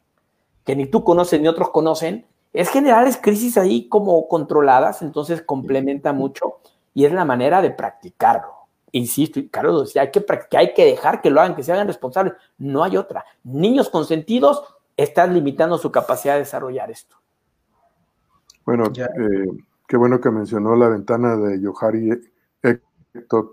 [0.66, 6.12] que ni tú conoces ni otros conocen, es generar crisis ahí como controladas, entonces complementa
[6.12, 6.58] mucho
[6.94, 8.58] y es la manera de practicarlo
[8.92, 11.72] insisto, y Carlos decía, hay que, que hay que dejar que lo hagan, que se
[11.72, 12.34] hagan responsables.
[12.58, 13.26] No hay otra.
[13.44, 14.64] Niños consentidos
[14.96, 17.16] están limitando su capacidad de desarrollar esto.
[18.66, 19.48] Bueno, eh,
[19.88, 22.10] qué bueno que mencionó la ventana de Yohari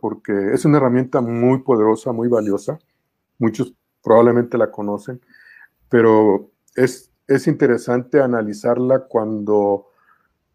[0.00, 2.78] Porque es una herramienta muy poderosa, muy valiosa.
[3.38, 5.20] Muchos probablemente la conocen,
[5.88, 9.88] pero es, es interesante analizarla cuando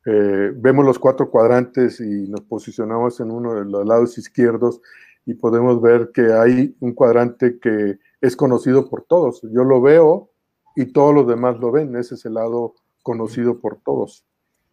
[0.05, 4.81] eh, vemos los cuatro cuadrantes y nos posicionamos en uno de los lados izquierdos
[5.25, 9.41] y podemos ver que hay un cuadrante que es conocido por todos.
[9.43, 10.29] Yo lo veo
[10.75, 11.95] y todos los demás lo ven.
[11.95, 14.25] Ese es el lado conocido por todos.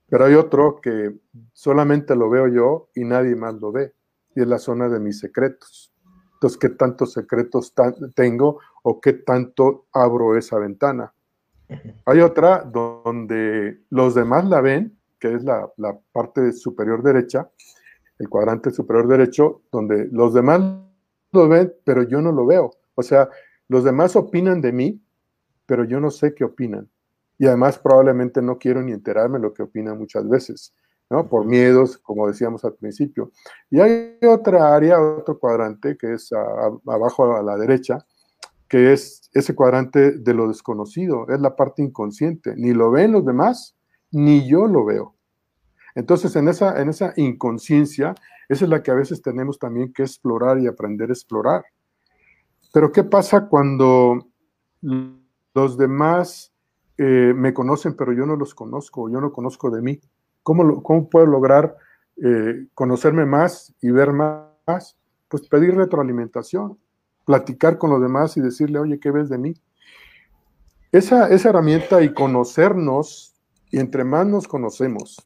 [0.09, 1.17] Pero hay otro que
[1.53, 3.93] solamente lo veo yo y nadie más lo ve.
[4.37, 5.93] Y es la zona de mis secretos.
[6.35, 7.75] Entonces, ¿qué tantos secretos
[8.15, 11.13] tengo o qué tanto abro esa ventana?
[12.05, 15.71] Hay otra donde los demás la ven que es la,
[16.13, 17.51] parte superior derecha,
[18.19, 20.61] el cuadrante superior derecho, donde los demás
[21.33, 22.71] lo ven, pero yo no lo veo.
[22.95, 23.29] O sea,
[23.69, 25.03] los demás opinan de mí,
[25.67, 26.89] pero yo no sé qué opinan.
[27.39, 30.75] Y además probablemente no quiero ni enterarme lo que opinan muchas veces,
[31.11, 31.29] ¿no?
[31.29, 33.31] Por miedos, como decíamos al principio.
[33.71, 38.05] Y hay otra área, otro cuadrante, que es abajo a la derecha,
[38.69, 42.55] que es ese cuadrante de lo desconocido, es la parte inconsciente.
[42.57, 43.77] Ni lo ven los demás,
[44.11, 45.15] ni yo lo veo.
[45.95, 48.15] Entonces, en esa, en esa inconsciencia,
[48.49, 51.65] esa es la que a veces tenemos también que explorar y aprender a explorar.
[52.73, 54.27] Pero, ¿qué pasa cuando
[54.83, 56.53] los demás
[56.99, 60.01] eh, me conocen, pero yo no los conozco, yo no conozco de mí?
[60.47, 61.77] ¿Cómo, puedo lograr
[62.23, 64.97] eh, conocerme más y ver más?
[65.27, 66.79] Pues pedir retroalimentación,
[67.25, 69.55] platicar con los demás y decirle, oye, ¿qué ves de mí?
[70.93, 73.35] Esa, herramienta y conocernos,
[73.73, 75.17] y entre más nos conocemos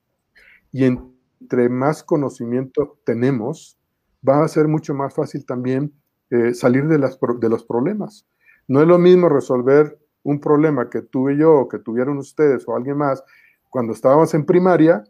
[0.72, 3.78] y entre más conocimiento tenemos,
[4.26, 5.92] va a ser mucho más fácil también
[6.30, 8.26] eh, salir de, de los problemas.
[8.66, 12.74] No es lo mismo resolver un problema que tuve yo o que tuvieron ustedes o
[12.74, 13.22] alguien más
[13.70, 15.04] cuando estábamos en primaria,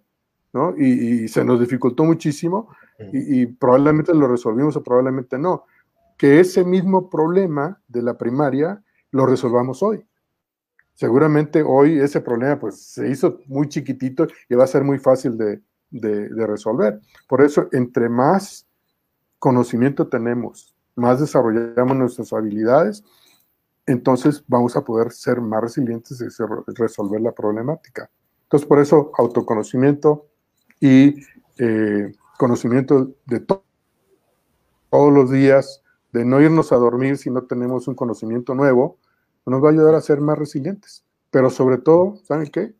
[0.52, 0.74] ¿no?
[0.76, 2.68] Y, se nos dificultó muchísimo
[3.12, 5.64] y, y, probablemente lo resolvimos o probablemente no
[6.20, 10.06] que ese mismo problema de la primaria lo resolvamos hoy.
[10.92, 15.38] Seguramente hoy ese problema pues se hizo muy chiquitito y va a ser muy fácil
[15.38, 15.62] de,
[16.46, 17.00] resolver.
[17.26, 18.66] Por eso, entre más
[19.38, 23.02] conocimiento tenemos, más desarrollamos nuestras habilidades,
[23.86, 28.10] entonces vamos a poder ser más resilientes y resolver la problemática.
[28.42, 30.26] Entonces, por eso, autoconocimiento
[30.80, 31.16] y
[31.58, 33.62] eh, conocimiento de todos
[34.90, 38.98] los días, de no irnos a dormir si no tenemos un conocimiento nuevo,
[39.46, 41.04] nos va a ayudar a ser más resilientes.
[41.30, 42.74] Pero sobre todo, ¿saben qué?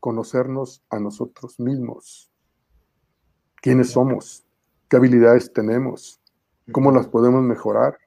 [0.00, 2.30] Conocernos a nosotros mismos.
[3.60, 4.44] ¿Quiénes somos?
[4.88, 6.20] ¿Qué habilidades tenemos?
[6.72, 7.98] ¿Cómo las podemos mejorar?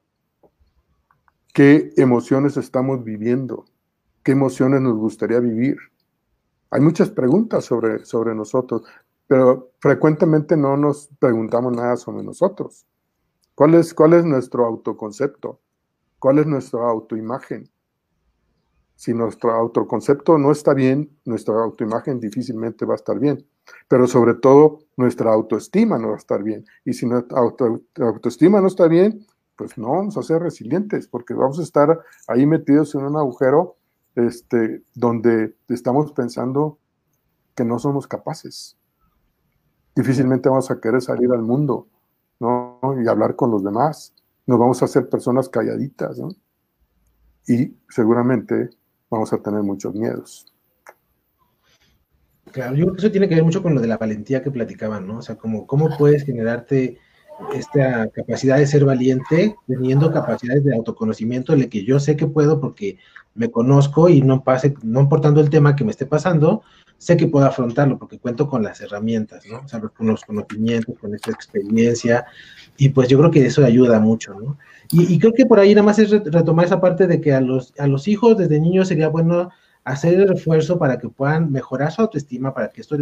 [1.54, 3.64] ¿Qué emociones estamos viviendo?
[4.22, 5.78] ¿Qué emociones nos gustaría vivir?
[6.70, 8.82] Hay muchas preguntas sobre, sobre nosotros,
[9.26, 12.86] pero frecuentemente no nos preguntamos nada sobre nosotros.
[13.54, 15.60] ¿Cuál es, cuál es nuestro autoconcepto?
[16.18, 17.70] ¿Cuál es nuestra autoimagen?
[18.94, 23.46] Si nuestro autoconcepto no está bien, nuestra autoimagen difícilmente va a estar bien.
[23.88, 26.64] Pero sobre todo, nuestra autoestima no va a estar bien.
[26.84, 31.58] Y si nuestra autoestima no está bien, pues no vamos a ser resilientes, porque vamos
[31.58, 33.76] a estar ahí metidos en un agujero
[34.14, 36.78] este, donde estamos pensando
[37.54, 38.76] que no somos capaces.
[39.96, 41.88] Difícilmente vamos a querer salir al mundo
[42.40, 42.80] ¿no?
[43.02, 44.14] Y hablar con los demás.
[44.46, 46.28] Nos vamos a hacer personas calladitas, ¿no?
[47.46, 48.70] Y seguramente
[49.10, 50.52] vamos a tener muchos miedos.
[52.52, 54.50] Claro, yo creo que eso tiene que ver mucho con lo de la valentía que
[54.50, 55.18] platicaban, ¿no?
[55.18, 56.98] O sea, como cómo puedes generarte
[57.54, 62.60] esta capacidad de ser valiente, teniendo capacidades de autoconocimiento, de que yo sé que puedo
[62.60, 62.98] porque
[63.34, 66.62] me conozco y no pase, no importando el tema que me esté pasando,
[66.98, 69.60] sé que puedo afrontarlo porque cuento con las herramientas, ¿no?
[69.60, 72.24] O sea, con los conocimientos, con esta experiencia,
[72.76, 74.58] y pues yo creo que eso ayuda mucho, ¿no?
[74.92, 77.74] Y, creo que por ahí nada más es retomar esa parte de que a los,
[77.76, 79.50] a los hijos desde niños sería bueno
[79.82, 82.96] hacer el refuerzo para que puedan mejorar su autoestima, para que esto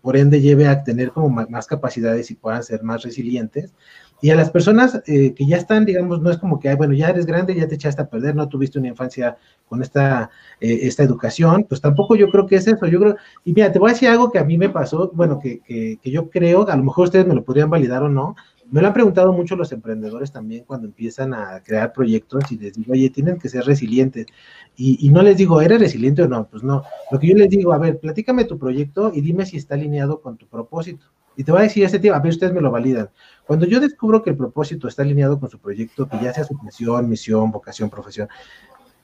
[0.00, 3.72] por ende lleve a tener como más, capacidades y puedan ser más resilientes.
[4.20, 7.08] Y a las personas eh, que ya están, digamos, no es como que, bueno, ya
[7.08, 9.36] eres grande, ya te echaste a perder, no tuviste una infancia
[9.68, 12.86] con esta, esta educación, pues tampoco yo creo que es eso.
[12.86, 15.40] Yo creo, y mira, te voy a decir algo que a mí me pasó, bueno,
[15.40, 18.36] que, que, que yo creo, a lo mejor ustedes me lo podrían validar o no,
[18.72, 22.72] me lo han preguntado mucho los emprendedores también cuando empiezan a crear proyectos y les
[22.72, 24.26] digo, oye, tienen que ser resilientes.
[24.74, 26.48] Y, no les digo, ¿eres resiliente o no?
[26.48, 26.82] Pues no.
[27.10, 30.22] Lo que yo les digo, a ver, platícame tu proyecto y dime si está alineado
[30.22, 31.04] con tu propósito.
[31.36, 33.10] Y te voy a decir ese tema, a ver, ustedes me lo validan.
[33.46, 36.54] Cuando yo descubro que el propósito está alineado con su proyecto, que ya sea su
[36.62, 38.28] misión, misión, vocación, profesión,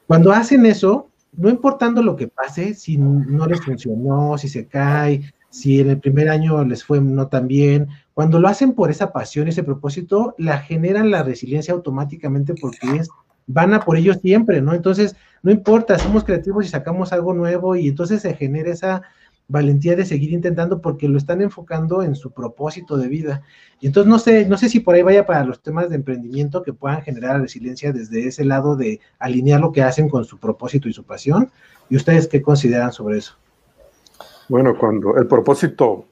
[0.07, 5.31] cuando hacen eso, no importando lo que pase, si no les funcionó, si se cae,
[5.51, 9.13] si en el primer año les fue no tan bien, cuando lo hacen por esa
[9.13, 13.03] pasión, ese propósito, la generan la resiliencia automáticamente porque
[13.47, 14.75] van a por ello siempre, ¿no?
[14.75, 19.03] Entonces, no importa, somos creativos y sacamos algo nuevo y entonces se genera esa
[19.47, 23.43] valentía de seguir intentando porque lo están enfocando en su propósito de vida.
[23.79, 26.65] Y entonces no sé, no sé si por ahí vaya para los temas de emprendimiento
[26.65, 30.89] que puedan generar resiliencia desde ese lado de alinear lo que hacen con su propósito
[30.89, 31.53] y su pasión.
[31.89, 33.37] ¿Y ustedes qué consideran sobre eso?
[34.49, 36.07] Bueno, cuando el propósito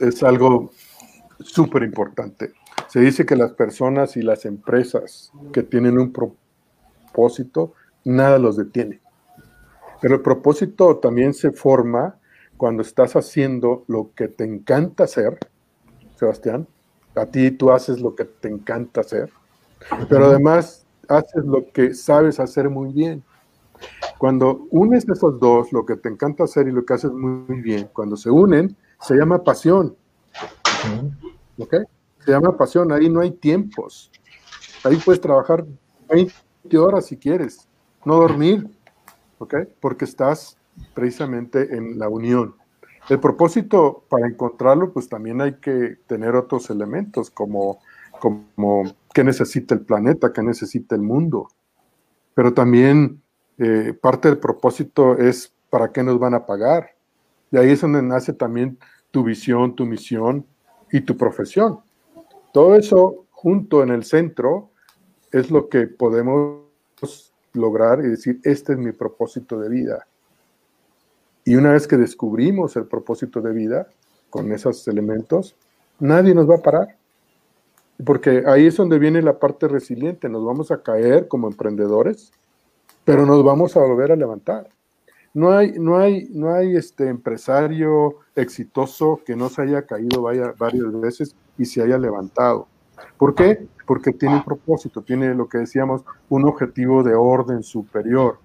[0.00, 0.70] es algo
[1.40, 2.52] súper importante.
[2.88, 9.00] Se dice que las personas y las empresas que tienen un propósito, nada los detiene.
[10.00, 12.16] Pero el propósito también se forma
[12.56, 15.38] cuando estás haciendo lo que te encanta hacer,
[16.16, 16.66] Sebastián.
[17.14, 19.30] A ti tú haces lo que te encanta hacer,
[20.08, 23.22] pero además haces lo que sabes hacer muy bien.
[24.18, 27.88] Cuando unes esos dos, lo que te encanta hacer y lo que haces muy, bien,
[27.92, 29.96] cuando se unen, se llama pasión.
[31.58, 31.74] ¿Ok?
[32.24, 34.10] Se llama pasión, ahí no hay tiempos.
[34.84, 35.64] Ahí puedes trabajar
[36.08, 37.68] 20 horas si quieres,
[38.04, 38.68] no dormir,
[39.38, 39.54] ¿ok?
[39.80, 40.58] Porque estás
[40.94, 42.54] precisamente en la unión.
[43.08, 47.78] El propósito, para encontrarlo, pues también hay que tener otros elementos, como,
[48.20, 51.48] como qué necesita el planeta, qué necesita el mundo.
[52.34, 53.22] Pero también
[53.58, 56.90] eh, parte del propósito es para qué nos van a pagar.
[57.52, 58.78] Y ahí es donde nace también
[59.12, 60.44] tu visión, tu misión
[60.92, 61.80] y tu profesión.
[62.52, 64.70] Todo eso junto en el centro
[65.32, 66.62] es lo que podemos
[67.52, 70.06] lograr y decir, este es mi propósito de vida.
[71.44, 73.86] Y una vez que descubrimos el propósito de vida
[74.30, 75.54] con esos elementos,
[75.98, 76.96] nadie nos va a parar.
[78.04, 80.28] Porque ahí es donde viene la parte resiliente.
[80.28, 82.32] Nos vamos a caer como emprendedores,
[83.04, 84.68] pero nos vamos a volver a levantar.
[85.36, 90.98] No hay, no hay, no hay este empresario exitoso que no se haya caído varias
[90.98, 92.68] veces y se haya levantado.
[93.18, 93.66] ¿Por qué?
[93.86, 98.38] Porque tiene un propósito, tiene lo que decíamos, un objetivo de orden superior.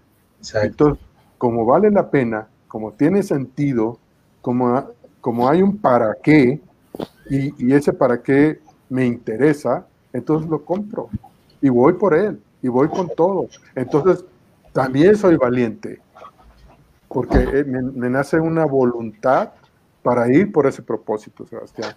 [0.62, 1.02] Entonces,
[1.38, 3.98] como vale la pena, como tiene sentido,
[4.42, 4.84] como,
[5.22, 6.60] como hay un para qué,
[7.30, 11.08] y, y ese para qué me interesa, entonces lo compro
[11.62, 13.48] y voy por él y voy con todo.
[13.76, 14.26] Entonces,
[14.74, 16.02] también soy valiente
[17.14, 19.52] porque eh, me, nace una voluntad
[20.02, 21.94] para ir por ese propósito, Sebastián.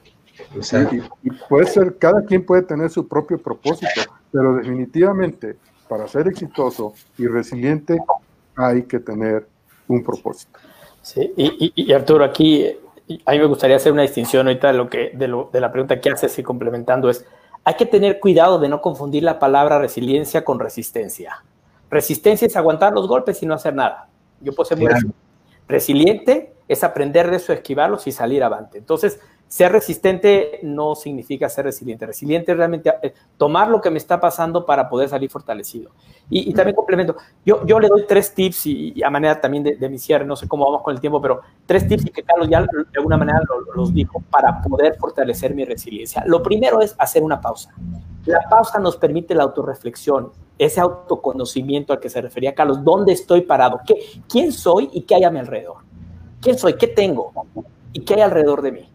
[1.23, 4.01] Y, puede ser, cada quien puede tener su propio propósito,
[4.33, 5.57] pero definitivamente
[5.89, 7.99] para ser exitoso y resiliente
[8.57, 9.47] hay que tener
[9.87, 10.59] un propósito.
[11.03, 12.67] Sí, y, Arturo, aquí
[13.25, 15.71] a mí me gustaría hacer una distinción ahorita de, lo que, de, lo, de la
[15.71, 17.25] pregunta que haces y complementando es,
[17.63, 21.45] hay que tener cuidado de no confundir la palabra resiliencia con resistencia.
[21.91, 24.09] Resistencia es aguantar los golpes y no hacer nada.
[24.45, 24.89] Yo puedo ser muy
[25.67, 28.79] resiliente, es aprender de eso, esquivarlos y salir avante.
[28.79, 32.07] Entonces, ser resistente no significa ser resiliente.
[32.07, 35.93] Resiliente es realmente eh, tomar lo que me está pasando para poder salir fortalecido.
[36.29, 39.99] Y, también complemento, yo, yo le doy tres tips y, a manera también de, mi
[39.99, 42.63] cierre, no sé cómo vamos con el tiempo, pero tres tips y que Carlos ya
[42.63, 43.41] de alguna manera
[43.77, 46.25] los dijo para poder fortalecer mi resiliencia.
[46.27, 47.73] Lo primero es hacer una pausa.
[48.27, 52.83] La pausa nos permite la autorreflexión, ese autoconocimiento al que se refería Carlos.
[52.83, 53.81] ¿Dónde estoy parado?
[53.87, 53.97] ¿Qué,
[54.29, 55.79] ¿Quién soy y qué hay a mi alrededor?
[56.41, 56.75] ¿Quién soy?
[56.75, 57.33] ¿Qué tengo?
[57.93, 58.89] ¿Y qué hay alrededor de mí?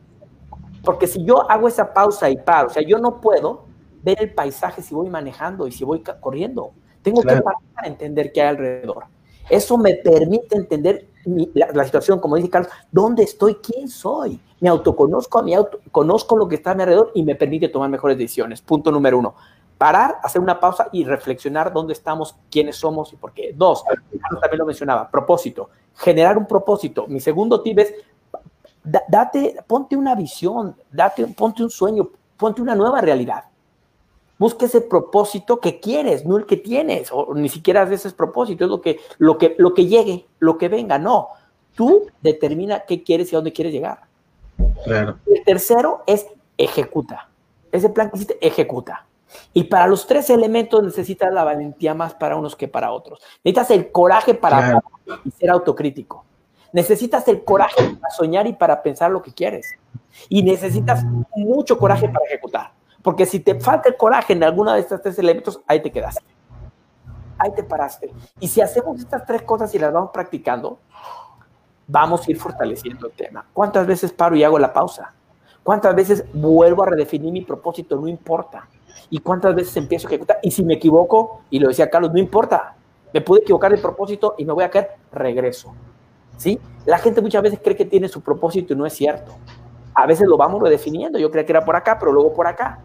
[0.84, 3.66] Porque si yo hago esa pausa y paro, o sea, yo no puedo
[4.02, 6.72] ver el paisaje si voy manejando y si voy corriendo.
[7.02, 9.06] Tengo que parar para entender qué hay alrededor.
[9.50, 11.08] Eso me permite entender
[11.54, 14.40] la, situación, como dice Carlos, dónde estoy, quién soy.
[14.60, 17.70] Me autoconozco a mi auto, conozco lo que está a mi alrededor y me permite
[17.70, 18.62] tomar mejores decisiones.
[18.62, 19.36] Punto número uno.
[19.78, 23.54] Parar, hacer una pausa y reflexionar dónde estamos, quiénes somos y por qué.
[23.56, 25.70] Dos, Carlos también lo mencionaba, propósito.
[25.96, 27.08] Generar un propósito.
[27.08, 27.94] Mi segundo tip es
[28.84, 33.46] date, ponte una visión, date, ponte un sueño, ponte una nueva realidad.
[34.40, 38.72] Busca ese propósito que quieres, no el que tienes, o ni siquiera ese propósito, es
[38.72, 41.28] lo que, lo, que, lo que llegue, lo que venga, no.
[41.76, 44.04] Tú determina qué quieres y a dónde quieres llegar.
[44.86, 45.18] Claro.
[45.26, 46.26] El tercero es
[46.58, 47.30] ejecuta.
[47.72, 49.06] Ese plan que hiciste, ejecuta.
[49.54, 53.20] Y para los tres elementos necesitas la valentía más para unos que para otros.
[53.44, 54.82] Necesitas el coraje para
[55.26, 56.26] y ser autocrítico.
[56.72, 59.68] Necesitas el coraje para soñar y para pensar lo que quieres.
[60.30, 61.04] Y necesitas
[61.36, 62.72] mucho coraje para ejecutar.
[63.02, 66.24] Porque si te falta el coraje en alguno de estos tres elementos, ahí te quedaste.
[67.38, 68.14] Ahí te paraste.
[68.40, 70.80] Y si hacemos estas tres cosas y las vamos practicando,
[71.88, 73.46] vamos a ir fortaleciendo el tema.
[73.54, 75.14] ¿Cuántas veces paro y hago la pausa?
[75.64, 77.96] ¿Cuántas veces vuelvo a redefinir mi propósito?
[77.96, 78.68] No importa.
[79.10, 80.40] ¿Y cuántas veces empiezo a ejecutar?
[80.42, 82.76] Y si me equivoco, y lo decía Carlos, no importa.
[83.14, 85.74] Me pude equivocar de propósito y me voy a caer, regreso.
[86.38, 86.60] ¿Sí?
[86.86, 89.34] La gente muchas veces cree que tiene su propósito y no es cierto.
[90.02, 91.20] A veces lo vamos redefiniendo.
[91.20, 92.80] Yo creía que era por acá, pero luego por acá.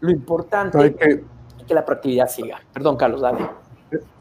[0.00, 1.22] Lo importante es
[1.66, 2.60] que, la proactividad siga.
[2.72, 3.50] Perdón, Carlos, dale.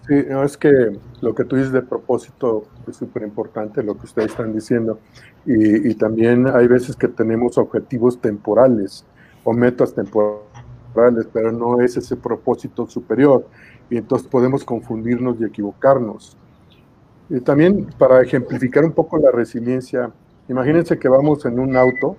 [0.07, 4.05] Sí, no, es que lo que tú dices de propósito es súper importante, lo que
[4.05, 4.99] ustedes están diciendo.
[5.45, 9.05] Y, y, también hay veces que tenemos objetivos temporales
[9.43, 13.45] o metas temporales, pero no es ese propósito superior.
[13.89, 16.35] Y entonces podemos confundirnos y equivocarnos.
[17.29, 20.11] Y también para ejemplificar un poco la resiliencia,
[20.49, 22.17] imagínense que vamos en un auto,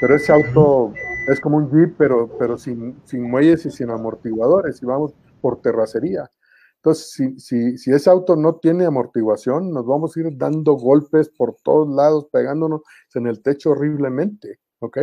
[0.00, 0.92] pero ese auto
[1.28, 5.60] es como un jeep, pero, pero sin, sin muelles y sin amortiguadores, y vamos por
[5.60, 6.30] terracería.
[6.76, 11.28] Entonces, si, si, si, ese auto no tiene amortiguación, nos vamos a ir dando golpes
[11.28, 12.82] por todos lados, pegándonos
[13.14, 14.98] en el techo horriblemente, ¿ok?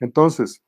[0.00, 0.62] Entonces,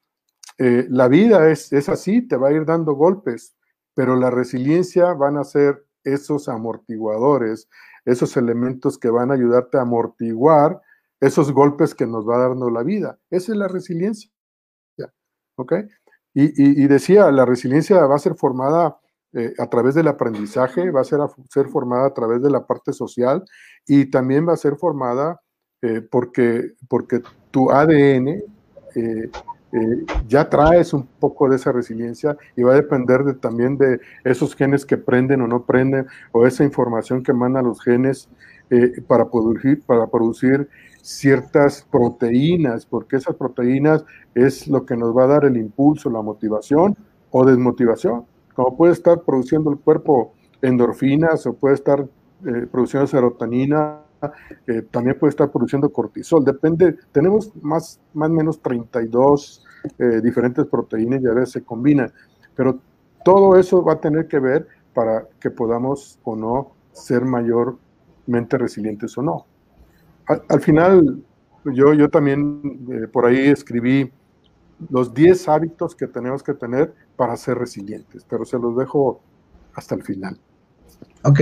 [0.58, 3.54] eh, la vida es, es así, te va a ir dando golpes,
[3.94, 7.68] pero la resiliencia van a ser esos amortiguadores,
[8.06, 10.80] esos elementos que van a ayudarte a amortiguar
[11.20, 13.18] esos golpes que nos va dando la vida.
[13.30, 14.30] Esa es la resiliencia.
[16.38, 18.98] Y, decía, la resiliencia va a ser formada
[19.32, 22.92] eh, a través del aprendizaje, va a ser, ser formada a través de la parte
[22.92, 23.42] social
[23.86, 25.40] y también va a ser formada
[25.80, 28.42] eh, porque, porque tu ADN
[30.28, 34.54] ya traes un poco de esa resiliencia y va a depender de, también de esos
[34.54, 38.28] genes que prenden o no prenden o esa información que mandan los genes
[39.06, 40.68] para, producir, para producir
[41.02, 44.04] ciertas proteínas, porque esas proteínas
[44.34, 46.96] es lo que nos va a dar el impulso, la motivación
[47.30, 48.24] o desmotivación.
[48.54, 52.08] Como puede estar produciendo el cuerpo endorfinas o puede estar
[52.44, 54.00] eh, produciendo serotonina,
[54.66, 56.44] eh, también puede estar produciendo cortisol.
[56.44, 59.64] Depende, tenemos más o menos 32
[59.98, 62.12] eh, diferentes proteínas y a veces se combinan,
[62.54, 62.78] pero
[63.24, 69.16] todo eso va a tener que ver para que podamos o no ser mayormente resilientes
[69.18, 69.46] o no
[70.26, 71.22] al, final,
[71.64, 74.10] yo, yo también eh, por ahí escribí
[74.90, 79.20] los 10 hábitos que tenemos que tener para ser resilientes, pero se los dejo
[79.74, 80.38] hasta el final.
[81.22, 81.40] Ok.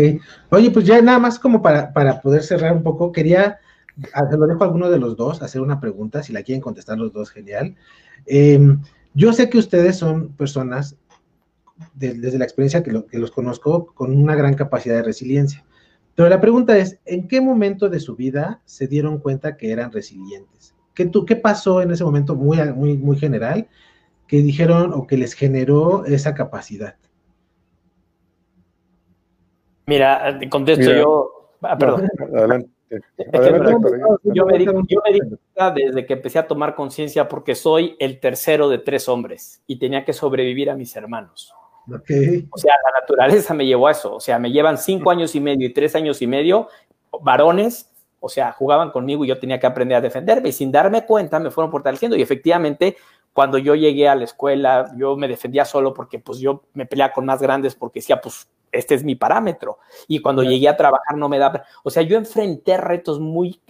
[0.50, 3.58] Oye, pues ya nada más como para, para poder cerrar un poco, quería,
[4.32, 7.12] lo dejo a alguno de los dos, hacer una pregunta, si la quieren contestar los
[7.12, 7.74] dos, genial.
[8.26, 8.80] Em,
[9.12, 10.96] yo sé que ustedes son personas,
[11.94, 15.64] desde la experiencia que, que los conozco, con una gran capacidad de resiliencia.
[16.14, 19.92] Pero la pregunta es, ¿en qué momento de su vida se dieron cuenta que eran
[19.92, 20.74] resilientes?
[20.94, 23.68] ¿Qué, tú, qué pasó en ese momento muy, muy, muy general
[24.28, 26.96] que dijeron o que les generó esa capacidad?
[29.86, 31.50] Mira, contesto yo.
[31.62, 32.08] Ah, perdón.
[32.34, 32.70] adelante.
[34.32, 37.96] yo, me di, yo me di cuenta desde que empecé a tomar conciencia porque soy
[37.98, 41.52] el tercero de tres hombres y tenía que sobrevivir a mis hermanos.
[41.86, 44.14] O sea, la naturaleza me llevó a eso.
[44.14, 46.68] O sea, me llevan cinco años y medio y tres años y medio,
[47.20, 50.48] varones, o sea, jugaban conmigo y yo tenía que aprender a defenderme.
[50.48, 52.16] Y sin darme cuenta me fueron fortaleciendo.
[52.16, 52.96] Y efectivamente,
[53.34, 57.12] cuando yo llegué a la escuela, yo me defendía solo porque pues yo me peleaba
[57.12, 59.78] con más grandes porque decía, pues este es mi parámetro.
[60.08, 63.60] Y cuando llegué a trabajar no me daba, o sea, yo enfrenté retos muy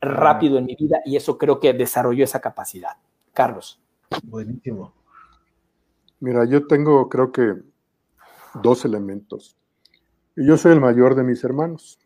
[0.00, 2.96] rápido en mi vida y eso creo que desarrolló esa capacidad.
[3.32, 3.80] Carlos.
[4.22, 4.92] Buenísimo.
[6.20, 7.54] Mira, yo tengo creo que
[8.62, 9.56] dos elementos.
[10.36, 11.98] Yo soy el mayor de mis hermanos.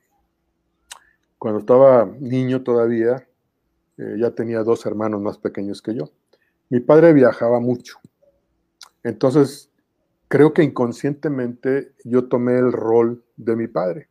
[1.39, 3.29] Cuando estaba niño todavía,
[3.97, 6.11] eh, ya tenía dos hermanos más pequeños que yo.
[6.69, 7.99] Mi padre viajaba mucho.
[9.03, 9.68] Entonces,
[10.29, 14.09] creo que inconscientemente yo tomé el rol de mi padre.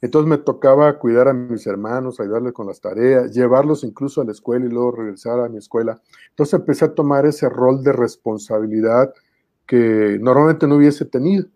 [0.00, 4.32] Entonces me tocaba cuidar a mis hermanos, ayudarles con las tareas, llevarlos incluso a la
[4.32, 6.00] escuela y luego regresar a mi escuela.
[6.30, 9.14] Entonces empecé a tomar ese rol de responsabilidad
[9.64, 11.46] que normalmente no hubiese tenido.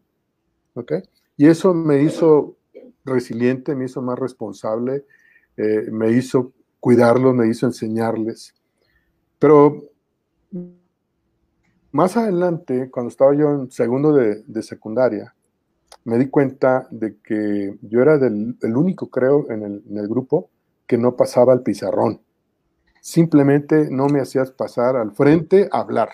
[0.74, 0.92] ¿ok?
[1.36, 2.57] Y eso me hizo
[3.05, 5.05] resiliente, me hizo más responsable,
[5.57, 8.55] eh, me hizo cuidarlos, me hizo enseñarles.
[9.38, 9.90] Pero
[11.97, 15.34] más adelante, cuando estaba yo en segundo de, secundaria,
[16.05, 20.07] me di cuenta de que yo era del, el único, creo, en el, en el
[20.07, 20.51] grupo
[20.86, 22.20] que no pasaba al pizarrón.
[23.01, 26.11] Simplemente no me hacías pasar al frente a hablar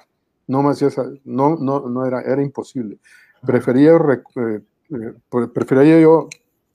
[0.47, 2.99] no me hacías, no, no, no era, era imposible.
[3.45, 4.61] Prefería, eh,
[4.91, 6.29] eh, prefería yo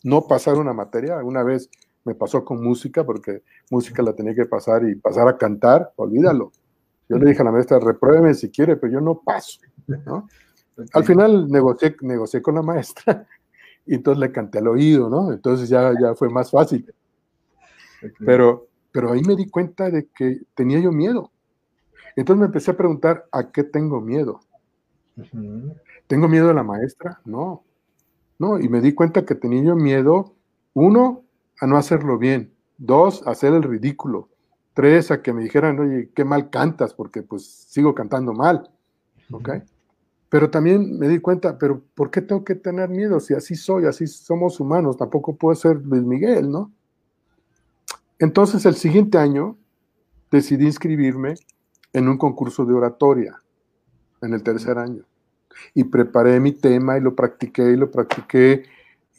[0.03, 1.17] no pasar una materia.
[1.23, 1.69] Una vez
[2.03, 6.51] me pasó con música, porque música la tenía que pasar y pasar a cantar, olvídalo.
[7.09, 9.61] Yo le dije a la maestra, repruébeme si quiere, pero yo no paso.
[10.93, 13.25] Al final negocié, negocié con la maestra
[13.85, 15.31] y entonces le canté al oído, ¿no?
[15.31, 16.93] Entonces ya, ya fue más fácil.
[18.19, 21.31] Pero, pero ahí me di cuenta de que tenía yo miedo.
[22.15, 24.41] Entonces me empecé a preguntar, ¿a qué tengo miedo?
[26.07, 27.21] ¿Tengo miedo a la maestra?
[27.25, 27.63] No.
[28.39, 30.35] No, y me di cuenta que tenía yo miedo,
[30.73, 31.23] uno,
[31.59, 34.29] a no hacerlo bien, dos, a hacer el ridículo,
[34.77, 38.69] tres, a que me dijeran, oye, qué mal cantas, porque pues sigo cantando mal,
[39.31, 39.49] ¿ok?
[40.29, 43.19] Pero también me di cuenta, pero ¿por qué tengo que tener miedo?
[43.19, 46.71] Si así soy, así somos humanos, tampoco puedo ser Luis Miguel, ¿no?
[48.19, 49.57] Entonces el siguiente año
[50.29, 51.33] decidí inscribirme
[51.91, 53.41] en un concurso de oratoria
[54.21, 55.05] en el tercer año.
[55.73, 58.63] Y preparé mi tema y lo practiqué y lo practiqué.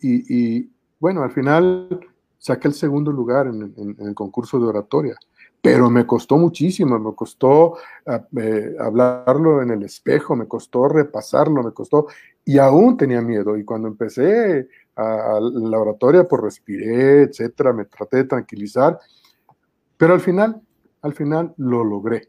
[0.00, 1.98] Y, bueno, al final
[2.38, 5.16] saqué el segundo lugar en, el concurso de oratoria.
[5.60, 11.62] Pero me costó muchísimo, me costó ah, eh, hablarlo en el espejo, me costó repasarlo,
[11.62, 12.06] me costó,
[12.44, 13.56] y aún tenía miedo.
[13.56, 18.98] Y cuando empecé a, la oratoria, pues respiré, etcétera, me traté de tranquilizar,
[19.96, 20.60] pero al final,
[21.02, 22.28] al final lo logré.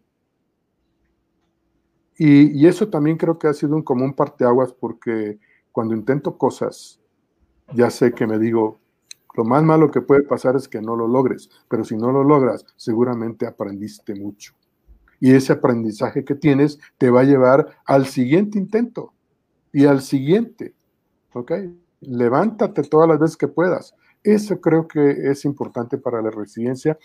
[2.17, 5.39] Y, eso también creo que ha sido un común parteaguas porque
[5.71, 6.99] cuando intento cosas,
[7.73, 8.78] ya sé que me digo,
[9.39, 12.25] lo más malo que puede pasar es que no lo logres, pero si no lo
[12.25, 14.53] logras, seguramente aprendiste mucho.
[15.21, 19.13] Y ese aprendizaje que tienes te va a llevar al siguiente intento
[19.71, 20.73] y al siguiente
[21.33, 21.51] ¿ok?
[22.01, 23.95] Levántate todas las veces que puedas.
[24.23, 26.97] Eso creo que es importante para la resiliencia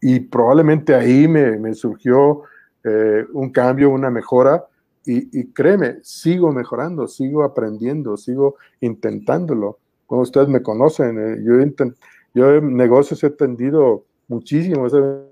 [0.00, 2.42] y probablemente ahí me, surgió
[2.84, 4.64] eh, un cambio, una mejora
[5.04, 9.78] y, créeme, sigo mejorando, sigo aprendiendo, sigo intentándolo.
[10.06, 11.54] Como ustedes me conocen, eh, yo,
[12.34, 15.30] yo en negocios he tendido muchísimo, he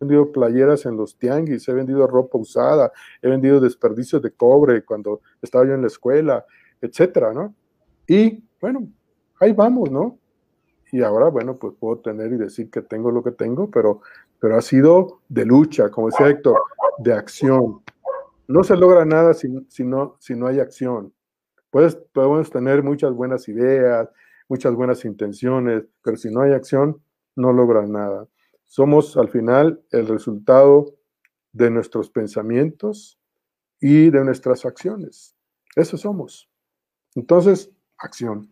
[0.00, 2.92] vendido playeras en los tianguis, he vendido ropa usada,
[3.22, 6.44] he vendido desperdicios de cobre cuando estaba yo en la escuela,
[6.80, 7.54] etcétera, ¿no?
[8.06, 8.88] Y bueno,
[9.38, 10.18] ahí vamos, ¿no?
[10.92, 14.00] Y ahora, bueno, pues puedo tener y decir que tengo lo que tengo, pero,
[14.40, 16.58] pero ha sido de lucha, como decía Héctor,
[16.98, 17.82] de acción.
[18.48, 21.12] No se logra nada si, si, no, si no hay acción.
[21.70, 24.08] Puedes, podemos tener muchas buenas ideas,
[24.48, 27.00] muchas buenas intenciones, pero si no hay acción,
[27.36, 28.26] no logras nada.
[28.66, 30.94] Somos al final el resultado
[31.52, 33.18] de nuestros pensamientos
[33.80, 35.34] y de nuestras acciones.
[35.74, 36.48] Eso somos.
[37.14, 38.50] Entonces, acción.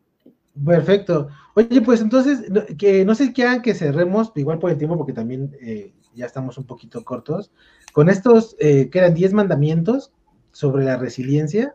[0.64, 1.29] Perfecto.
[1.55, 5.12] Oye, pues entonces, que no sé si quieran que cerremos, igual por el tiempo, porque
[5.12, 7.53] también eh, ya estamos un poquito cortos,
[7.93, 10.12] con estos, eh, que eran 10 mandamientos
[10.53, 11.75] sobre la resiliencia.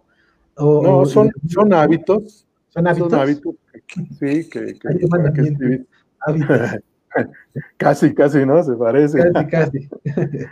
[0.55, 2.47] O, no, son, son hábitos.
[2.69, 3.11] Son hábitos.
[3.11, 3.55] Son hábitos,
[4.19, 5.85] sí, que, que,
[7.77, 8.63] casi, casi, ¿no?
[8.63, 9.19] Se parece.
[9.31, 9.89] Casi, casi.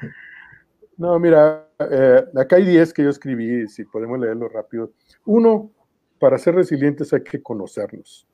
[0.97, 4.91] no, mira, eh, acá hay 10 que yo escribí, si podemos leerlo rápido.
[5.25, 5.71] Uno,
[6.19, 8.27] para ser resilientes hay que conocernos.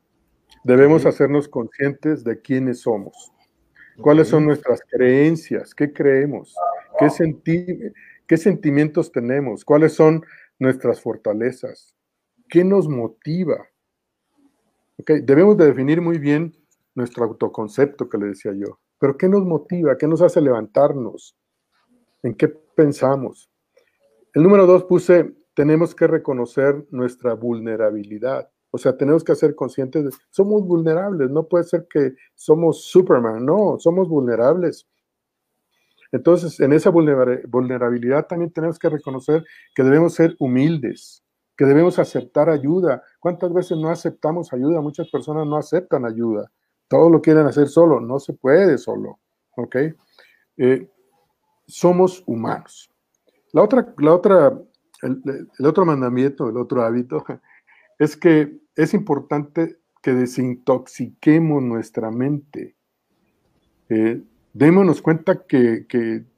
[0.63, 3.31] Debemos hacernos conscientes de quiénes somos,
[4.01, 6.55] cuáles son nuestras creencias, qué creemos,
[6.99, 7.93] qué,
[8.27, 10.23] qué sentimientos tenemos, cuáles son
[10.59, 11.95] nuestras fortalezas,
[12.49, 13.67] qué nos motiva.
[14.99, 15.21] Okay.
[15.21, 16.55] Debemos de definir muy bien
[16.95, 18.79] nuestro autoconcepto que le decía yo.
[18.99, 19.97] Pero ¿qué nos motiva?
[19.97, 21.37] ¿Qué nos hace levantarnos?
[22.23, 23.49] ¿En qué pensamos?
[24.33, 28.49] El número dos puse tenemos que reconocer nuestra vulnerabilidad.
[28.69, 33.45] O sea, tenemos que ser conscientes de, somos vulnerables, no puede ser que somos Superman,
[33.45, 34.87] no, somos vulnerables.
[36.11, 39.43] Entonces, en esa vulnerabilidad también tenemos que reconocer
[39.75, 41.23] que debemos ser humildes,
[41.55, 43.03] que debemos aceptar ayuda.
[43.19, 44.81] ¿Cuántas veces no aceptamos ayuda?
[44.81, 46.51] Muchas personas no aceptan ayuda.
[46.87, 49.19] Todo lo quieren hacer solo, no se puede solo.
[49.55, 49.75] ¿Ok?
[50.57, 50.89] Eh,
[51.67, 52.89] somos humanos.
[53.51, 54.53] La otra, la otra
[55.01, 57.23] el, otro mandamiento, el otro hábito,
[57.99, 62.75] es que es importante que desintoxiquemos nuestra mente.
[63.89, 64.23] Eh,
[64.57, 65.85] démonos cuenta que,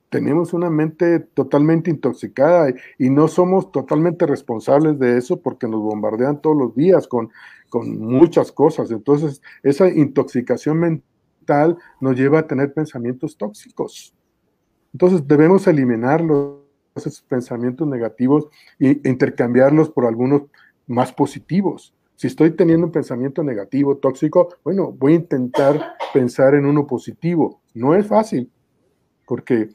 [0.10, 6.42] tenemos una mente totalmente intoxicada y no somos totalmente responsables de eso porque nos bombardean
[6.42, 7.30] todos los días con,
[7.72, 8.90] muchas cosas.
[8.90, 14.16] Entonces, esa intoxicación mental nos lleva a tener pensamientos tóxicos.
[14.94, 16.58] Entonces, debemos eliminarlos
[16.96, 18.48] esos pensamientos negativos
[18.80, 20.42] e intercambiarlos por algunos
[20.88, 21.94] más positivos.
[22.20, 27.62] Si estoy teniendo un pensamiento negativo, tóxico, bueno, voy a intentar pensar en uno positivo.
[27.74, 28.52] No es fácil,
[29.26, 29.70] porque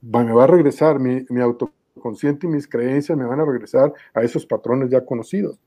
[0.00, 4.46] me va a regresar mi, autoconsciente y mis creencias me van a regresar a esos
[4.46, 5.60] patrones ya conocidos.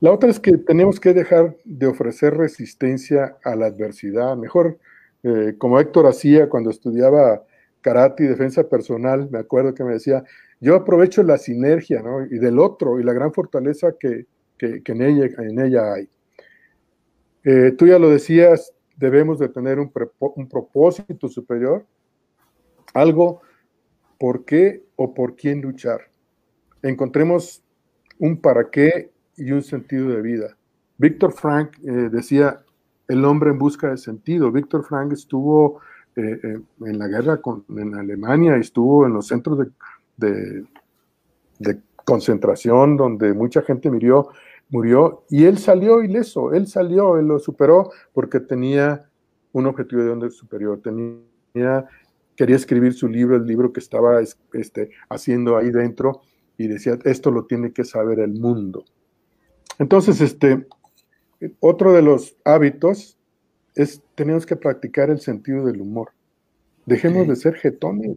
[0.00, 4.36] La otra es que tenemos que dejar de ofrecer resistencia a la adversidad.
[4.36, 4.80] Mejor,
[5.22, 7.44] eh, como Héctor hacía cuando estudiaba
[7.82, 10.24] karate y defensa personal, me acuerdo que me decía,
[10.58, 12.24] yo aprovecho la sinergia, ¿no?
[12.24, 14.26] Y del otro, y la gran fortaleza que,
[14.60, 16.08] en, ella, en ella hay.
[17.44, 21.86] Eh, tú ya lo decías, debemos de tener un, un propósito superior,
[22.92, 23.40] algo
[24.18, 26.00] por qué o por quién luchar.
[26.82, 27.62] Encontremos
[28.18, 30.56] un para qué y un sentido de vida.
[30.98, 32.60] Víctor Frank eh, decía,
[33.08, 34.52] el hombre en busca de sentido.
[34.52, 35.80] Víctor Frank estuvo
[36.14, 39.66] eh, en la guerra con, en Alemania, estuvo en los centros
[40.16, 40.64] de,
[41.58, 44.28] de, concentración donde mucha gente murió,
[44.70, 49.10] murió y él salió ileso, él salió, él lo superó porque tenía
[49.52, 51.86] un objetivo de donde superior, tenía,
[52.36, 56.22] quería escribir su libro, el libro que estaba este, haciendo ahí dentro
[56.56, 58.84] y decía, esto lo tiene que saber el mundo.
[59.78, 60.66] Entonces, este,
[61.58, 63.18] otro de los hábitos
[63.74, 66.10] es, tenemos que practicar el sentido del humor.
[66.86, 68.16] Dejemos de ser jetones,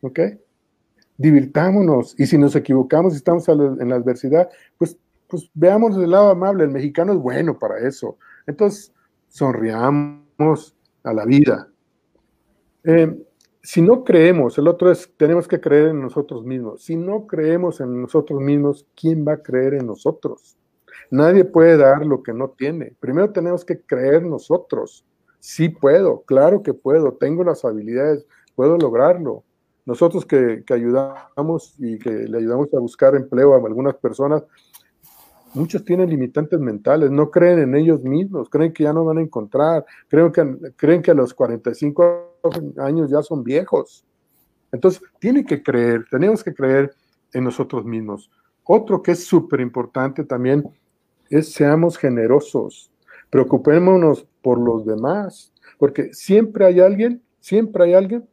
[0.00, 0.20] ¿ok?
[1.18, 2.18] Divirtámonos.
[2.18, 4.98] Y si nos equivocamos y estamos en la adversidad, pues,
[5.32, 6.64] pues veamos el lado amable.
[6.64, 8.18] El mexicano es bueno para eso.
[8.46, 8.92] Entonces,
[9.28, 11.68] sonriamos a la vida.
[12.84, 13.18] Eh,
[13.62, 16.84] si no creemos, el otro es, tenemos que creer en nosotros mismos.
[16.84, 20.58] Si no creemos en nosotros mismos, ¿quién va a creer en nosotros?
[21.10, 22.94] Nadie puede dar lo que no tiene.
[23.00, 25.06] Primero tenemos que creer nosotros.
[25.40, 29.44] Sí puedo, claro que puedo, tengo las habilidades, puedo lograrlo.
[29.84, 34.44] Nosotros que, ayudamos y que le ayudamos a buscar empleo a algunas personas,
[35.54, 39.22] muchos tienen limitantes mentales, no creen en ellos mismos, creen que ya no van a
[39.22, 42.38] encontrar, creen que, creen que a los 45
[42.78, 44.04] años ya son viejos.
[44.70, 46.94] Entonces, tiene que creer, tenemos que creer
[47.32, 48.30] en nosotros mismos.
[48.64, 50.64] Otro que es súper importante también
[51.28, 52.90] es seamos generosos,
[53.30, 58.28] preocupémonos por los demás, porque siempre hay alguien, siempre hay alguien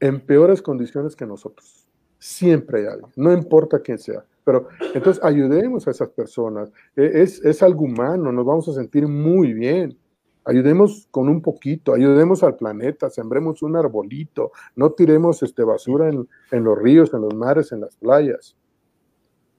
[0.00, 1.88] en peores condiciones que nosotros.
[2.18, 4.24] Siempre hay alguien, no importa quién sea.
[4.46, 6.70] Pero entonces ayudemos a esas personas.
[6.94, 9.98] E, es, es algo humano, nos vamos a sentir muy bien.
[10.44, 16.28] Ayudemos con un poquito, ayudemos al planeta, sembremos un arbolito, no tiremos este, basura en,
[16.52, 18.56] en los ríos, en los mares, en las playas.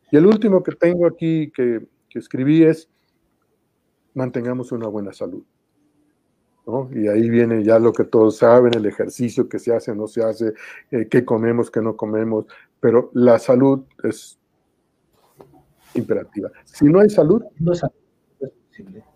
[0.10, 2.90] Y el último que tengo aquí que, que escribí es,
[4.14, 5.44] mantengamos una buena salud.
[6.66, 6.90] ¿no?
[6.94, 10.24] Y ahí viene ya lo que todos saben, el ejercicio que se hace, no se
[10.24, 10.54] hace,
[10.92, 12.46] eh, qué comemos, qué no comemos,
[12.80, 14.40] pero la salud es
[15.98, 16.50] imperativa.
[16.66, 17.72] Si no hay salud, no,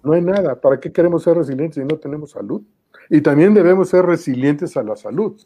[0.03, 0.59] no hay nada.
[0.59, 2.61] ¿Para qué queremos ser resilientes si no tenemos salud?
[3.09, 5.39] Y también debemos ser resilientes a la salud,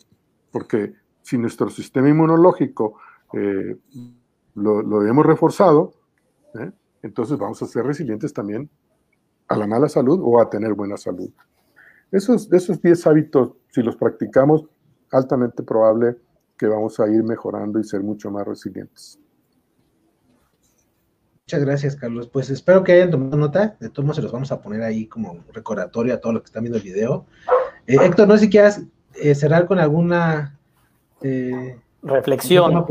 [0.51, 2.99] porque si nuestro sistema inmunológico
[3.33, 3.77] eh,
[4.55, 5.93] lo, hemos reforzado,
[6.53, 6.71] ¿eh?
[7.01, 8.69] entonces vamos a ser resilientes también
[9.47, 11.29] a la mala salud o a tener buena salud.
[12.11, 14.65] Esos, esos 10 hábitos, si los practicamos,
[15.11, 16.17] altamente probable
[16.57, 19.19] que vamos a ir mejorando y ser mucho más resilientes.
[21.47, 22.27] Muchas gracias, Carlos.
[22.27, 23.77] Pues espero que hayan tomado nota.
[23.79, 26.47] De todos modos, se los vamos a poner ahí como recordatorio a todos los que
[26.47, 27.27] están viendo el video.
[27.85, 28.81] Eh, Héctor, no sé si quieras
[29.13, 30.57] eh, cerrar con alguna
[31.21, 32.87] eh, reflexión.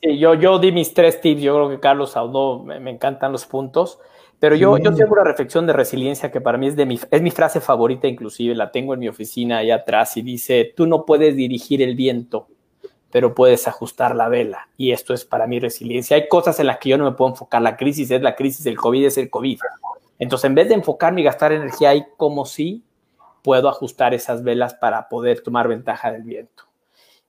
[0.00, 1.42] yo, yo di mis tres tips.
[1.42, 3.98] Yo creo que Carlos audó, me, encantan los puntos.
[4.38, 7.20] Pero yo, yo tengo una reflexión de resiliencia que para mí es, de mi, es
[7.20, 11.04] mi frase favorita, inclusive la tengo en mi oficina allá atrás y dice, tú no
[11.04, 12.48] puedes dirigir el viento,
[13.14, 14.68] pero puedes ajustar la vela.
[14.76, 16.16] Y esto es para mí resiliencia.
[16.16, 17.62] Hay cosas en las que yo no me puedo enfocar.
[17.62, 19.60] La crisis es la crisis, el COVID es el COVID.
[20.18, 22.82] Entonces, en vez de enfocarme y gastar energía ahí, como si
[23.40, 26.64] puedo ajustar esas velas para poder tomar ventaja del viento.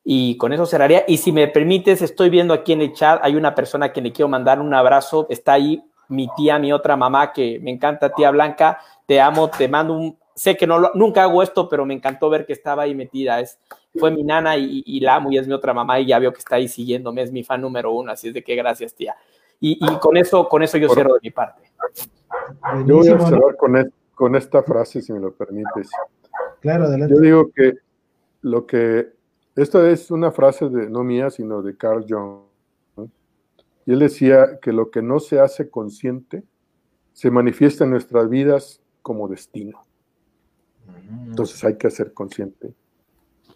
[0.03, 1.03] Y con eso cerraría.
[1.07, 4.05] Y si me permites, estoy viendo aquí en el chat, hay una persona a quien
[4.05, 5.27] le quiero mandar un abrazo.
[5.29, 8.79] Está ahí mi tía, mi otra mamá, que me encanta, tía Blanca.
[9.05, 10.17] Te amo, te mando un...
[10.33, 13.39] Sé que no nunca hago esto, pero me encantó ver que estaba ahí metida.
[13.39, 13.59] Es,
[13.99, 16.39] fue mi nana y, la amo y es mi otra mamá y ya veo que
[16.39, 19.15] está ahí siguiéndome, es mi fan número uno, así es de que gracias, tía.
[19.59, 21.63] Y, con eso, con eso yo cierro de mi parte.
[22.85, 25.89] Yo voy a cerrar con, con esta frase, si me lo permites.
[26.59, 27.15] Claro, adelante.
[27.15, 27.73] Yo digo que
[28.41, 29.13] lo que,
[29.55, 32.41] esto es una frase de, no mía, sino de Carl Jung.
[33.87, 36.43] Y él decía que lo que no se hace consciente
[37.13, 39.83] se manifiesta en nuestras vidas como destino.
[40.85, 41.29] Mm.
[41.29, 42.73] Entonces hay que ser consciente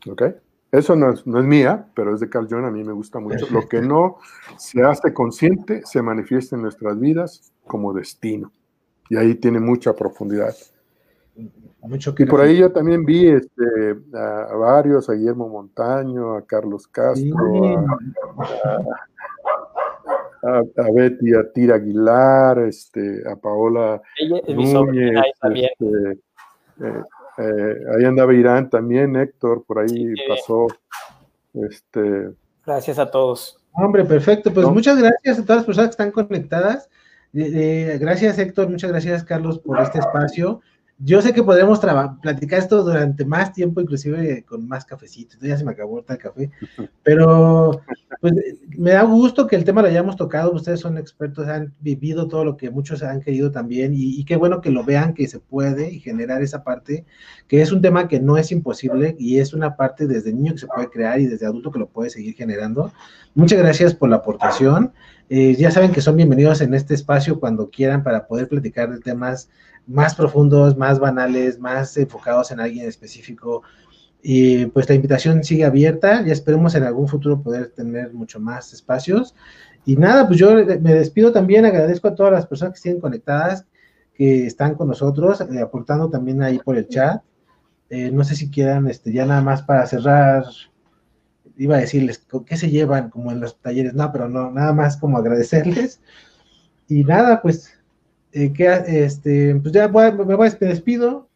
[0.08, 0.24] ¿Ok?
[0.72, 3.48] Eso no es, mía, pero es de Carl Jung, a mí me gusta mucho.
[3.50, 4.18] Lo que no
[4.58, 8.52] se hace consciente se manifiesta en nuestras vidas como destino.
[9.10, 10.56] Y ahí tiene mucha profundidad.
[11.82, 16.88] Mucho y por ahí yo también vi este, a, varios, a Guillermo Montaño, a Carlos
[16.88, 17.88] Castro,
[20.44, 24.02] a, Betty, a Tira Aguilar, este, a Paola
[24.48, 26.12] Núñez, este,
[26.82, 27.04] eh,
[27.40, 30.68] eh, ahí andaba Irán también, Héctor, por ahí pasó.
[31.54, 32.32] Este,
[32.66, 33.58] gracias a todos.
[33.72, 34.54] Hombre, perfecto.
[34.54, 36.90] Pues muchas gracias a todas las personas que están conectadas.
[37.32, 38.70] gracias, Héctor.
[38.70, 40.62] Muchas gracias, Carlos, por este espacio
[41.02, 41.80] yo sé que podremos
[42.22, 45.40] platicar esto durante más tiempo, inclusive con más cafecitos.
[45.40, 46.52] Ya se me acabó el café,
[47.04, 47.82] pero
[48.20, 48.34] pues,
[48.78, 50.52] me da gusto que el tema lo hayamos tocado.
[50.52, 54.60] Ustedes son expertos, han vivido todo lo que muchos han querido también, y, qué bueno
[54.60, 57.06] que lo vean, que se puede y generar esa parte,
[57.48, 60.60] que es un tema que no es imposible y es una parte desde niño que
[60.60, 62.92] se puede crear y desde adulto que lo puede seguir generando.
[63.36, 64.92] Muchas gracias por la aportación.
[65.30, 69.00] Eh, ya saben que son bienvenidos en este espacio cuando quieran para poder platicar de
[69.00, 69.50] temas
[69.90, 73.64] más profundos, más banales, más enfocados en alguien específico.
[74.22, 78.72] Y pues la invitación sigue abierta y esperemos en algún futuro poder tener mucho más
[78.74, 79.36] espacios.
[79.86, 83.66] Y nada, pues yo me despido también, agradezco a todas las personas que estén conectadas,
[84.14, 87.24] que están con nosotros, eh, aportando también ahí por el chat.
[87.90, 90.44] Eh, no sé si quieran, este, ya nada más para cerrar,
[91.58, 94.98] iba a decirles qué se llevan como en los talleres, no, pero no, nada más
[94.98, 96.02] como agradecerles.
[96.88, 97.79] Y nada, pues
[98.32, 98.68] eh, que,
[99.06, 101.28] este, pues ya voy, me, voy, me despido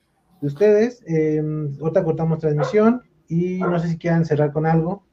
[0.42, 1.04] de ustedes.
[1.08, 1.42] Eh,
[1.82, 5.04] ahorita cortamos transmisión y no sé si quieran cerrar con algo.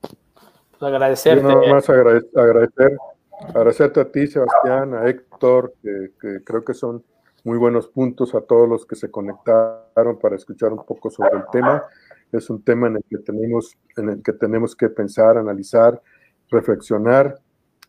[0.00, 1.44] Pues agradecerte.
[1.44, 2.96] nada más agradecer,
[3.48, 7.04] agradecerte a ti, Sebastián, a Héctor, que, creo que son
[7.44, 11.44] muy buenos puntos a todos los que se conectaron para escuchar un poco sobre el
[11.52, 11.84] tema.
[12.32, 16.02] Es un tema en el que tenemos, en el que tenemos que pensar, analizar,
[16.50, 17.38] reflexionar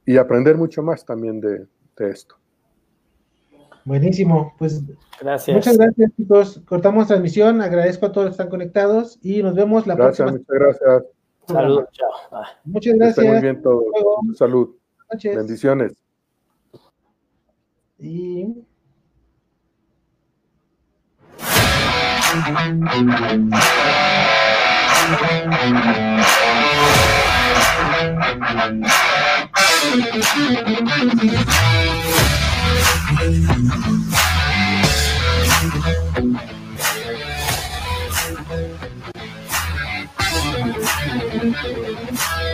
[0.05, 1.65] y aprender mucho más también de,
[1.97, 2.35] de esto.
[3.85, 4.81] Buenísimo, pues
[5.21, 5.55] Gracias.
[5.55, 6.61] muchas gracias chicos.
[6.67, 10.43] Cortamos transmisión, agradezco a todos los que están conectados y nos vemos la Gracias, próxima.
[10.57, 11.03] muchas gracias.
[11.47, 12.09] Saludos, chao.
[12.63, 13.41] Muchas estén muy gracias.
[13.43, 13.83] bien todos.
[13.93, 14.21] luego.
[14.35, 14.69] Salud.
[15.11, 15.37] Noches.
[15.37, 15.93] Bendiciones.
[17.99, 18.55] Y
[33.07, 33.45] Thank
[42.33, 42.44] you.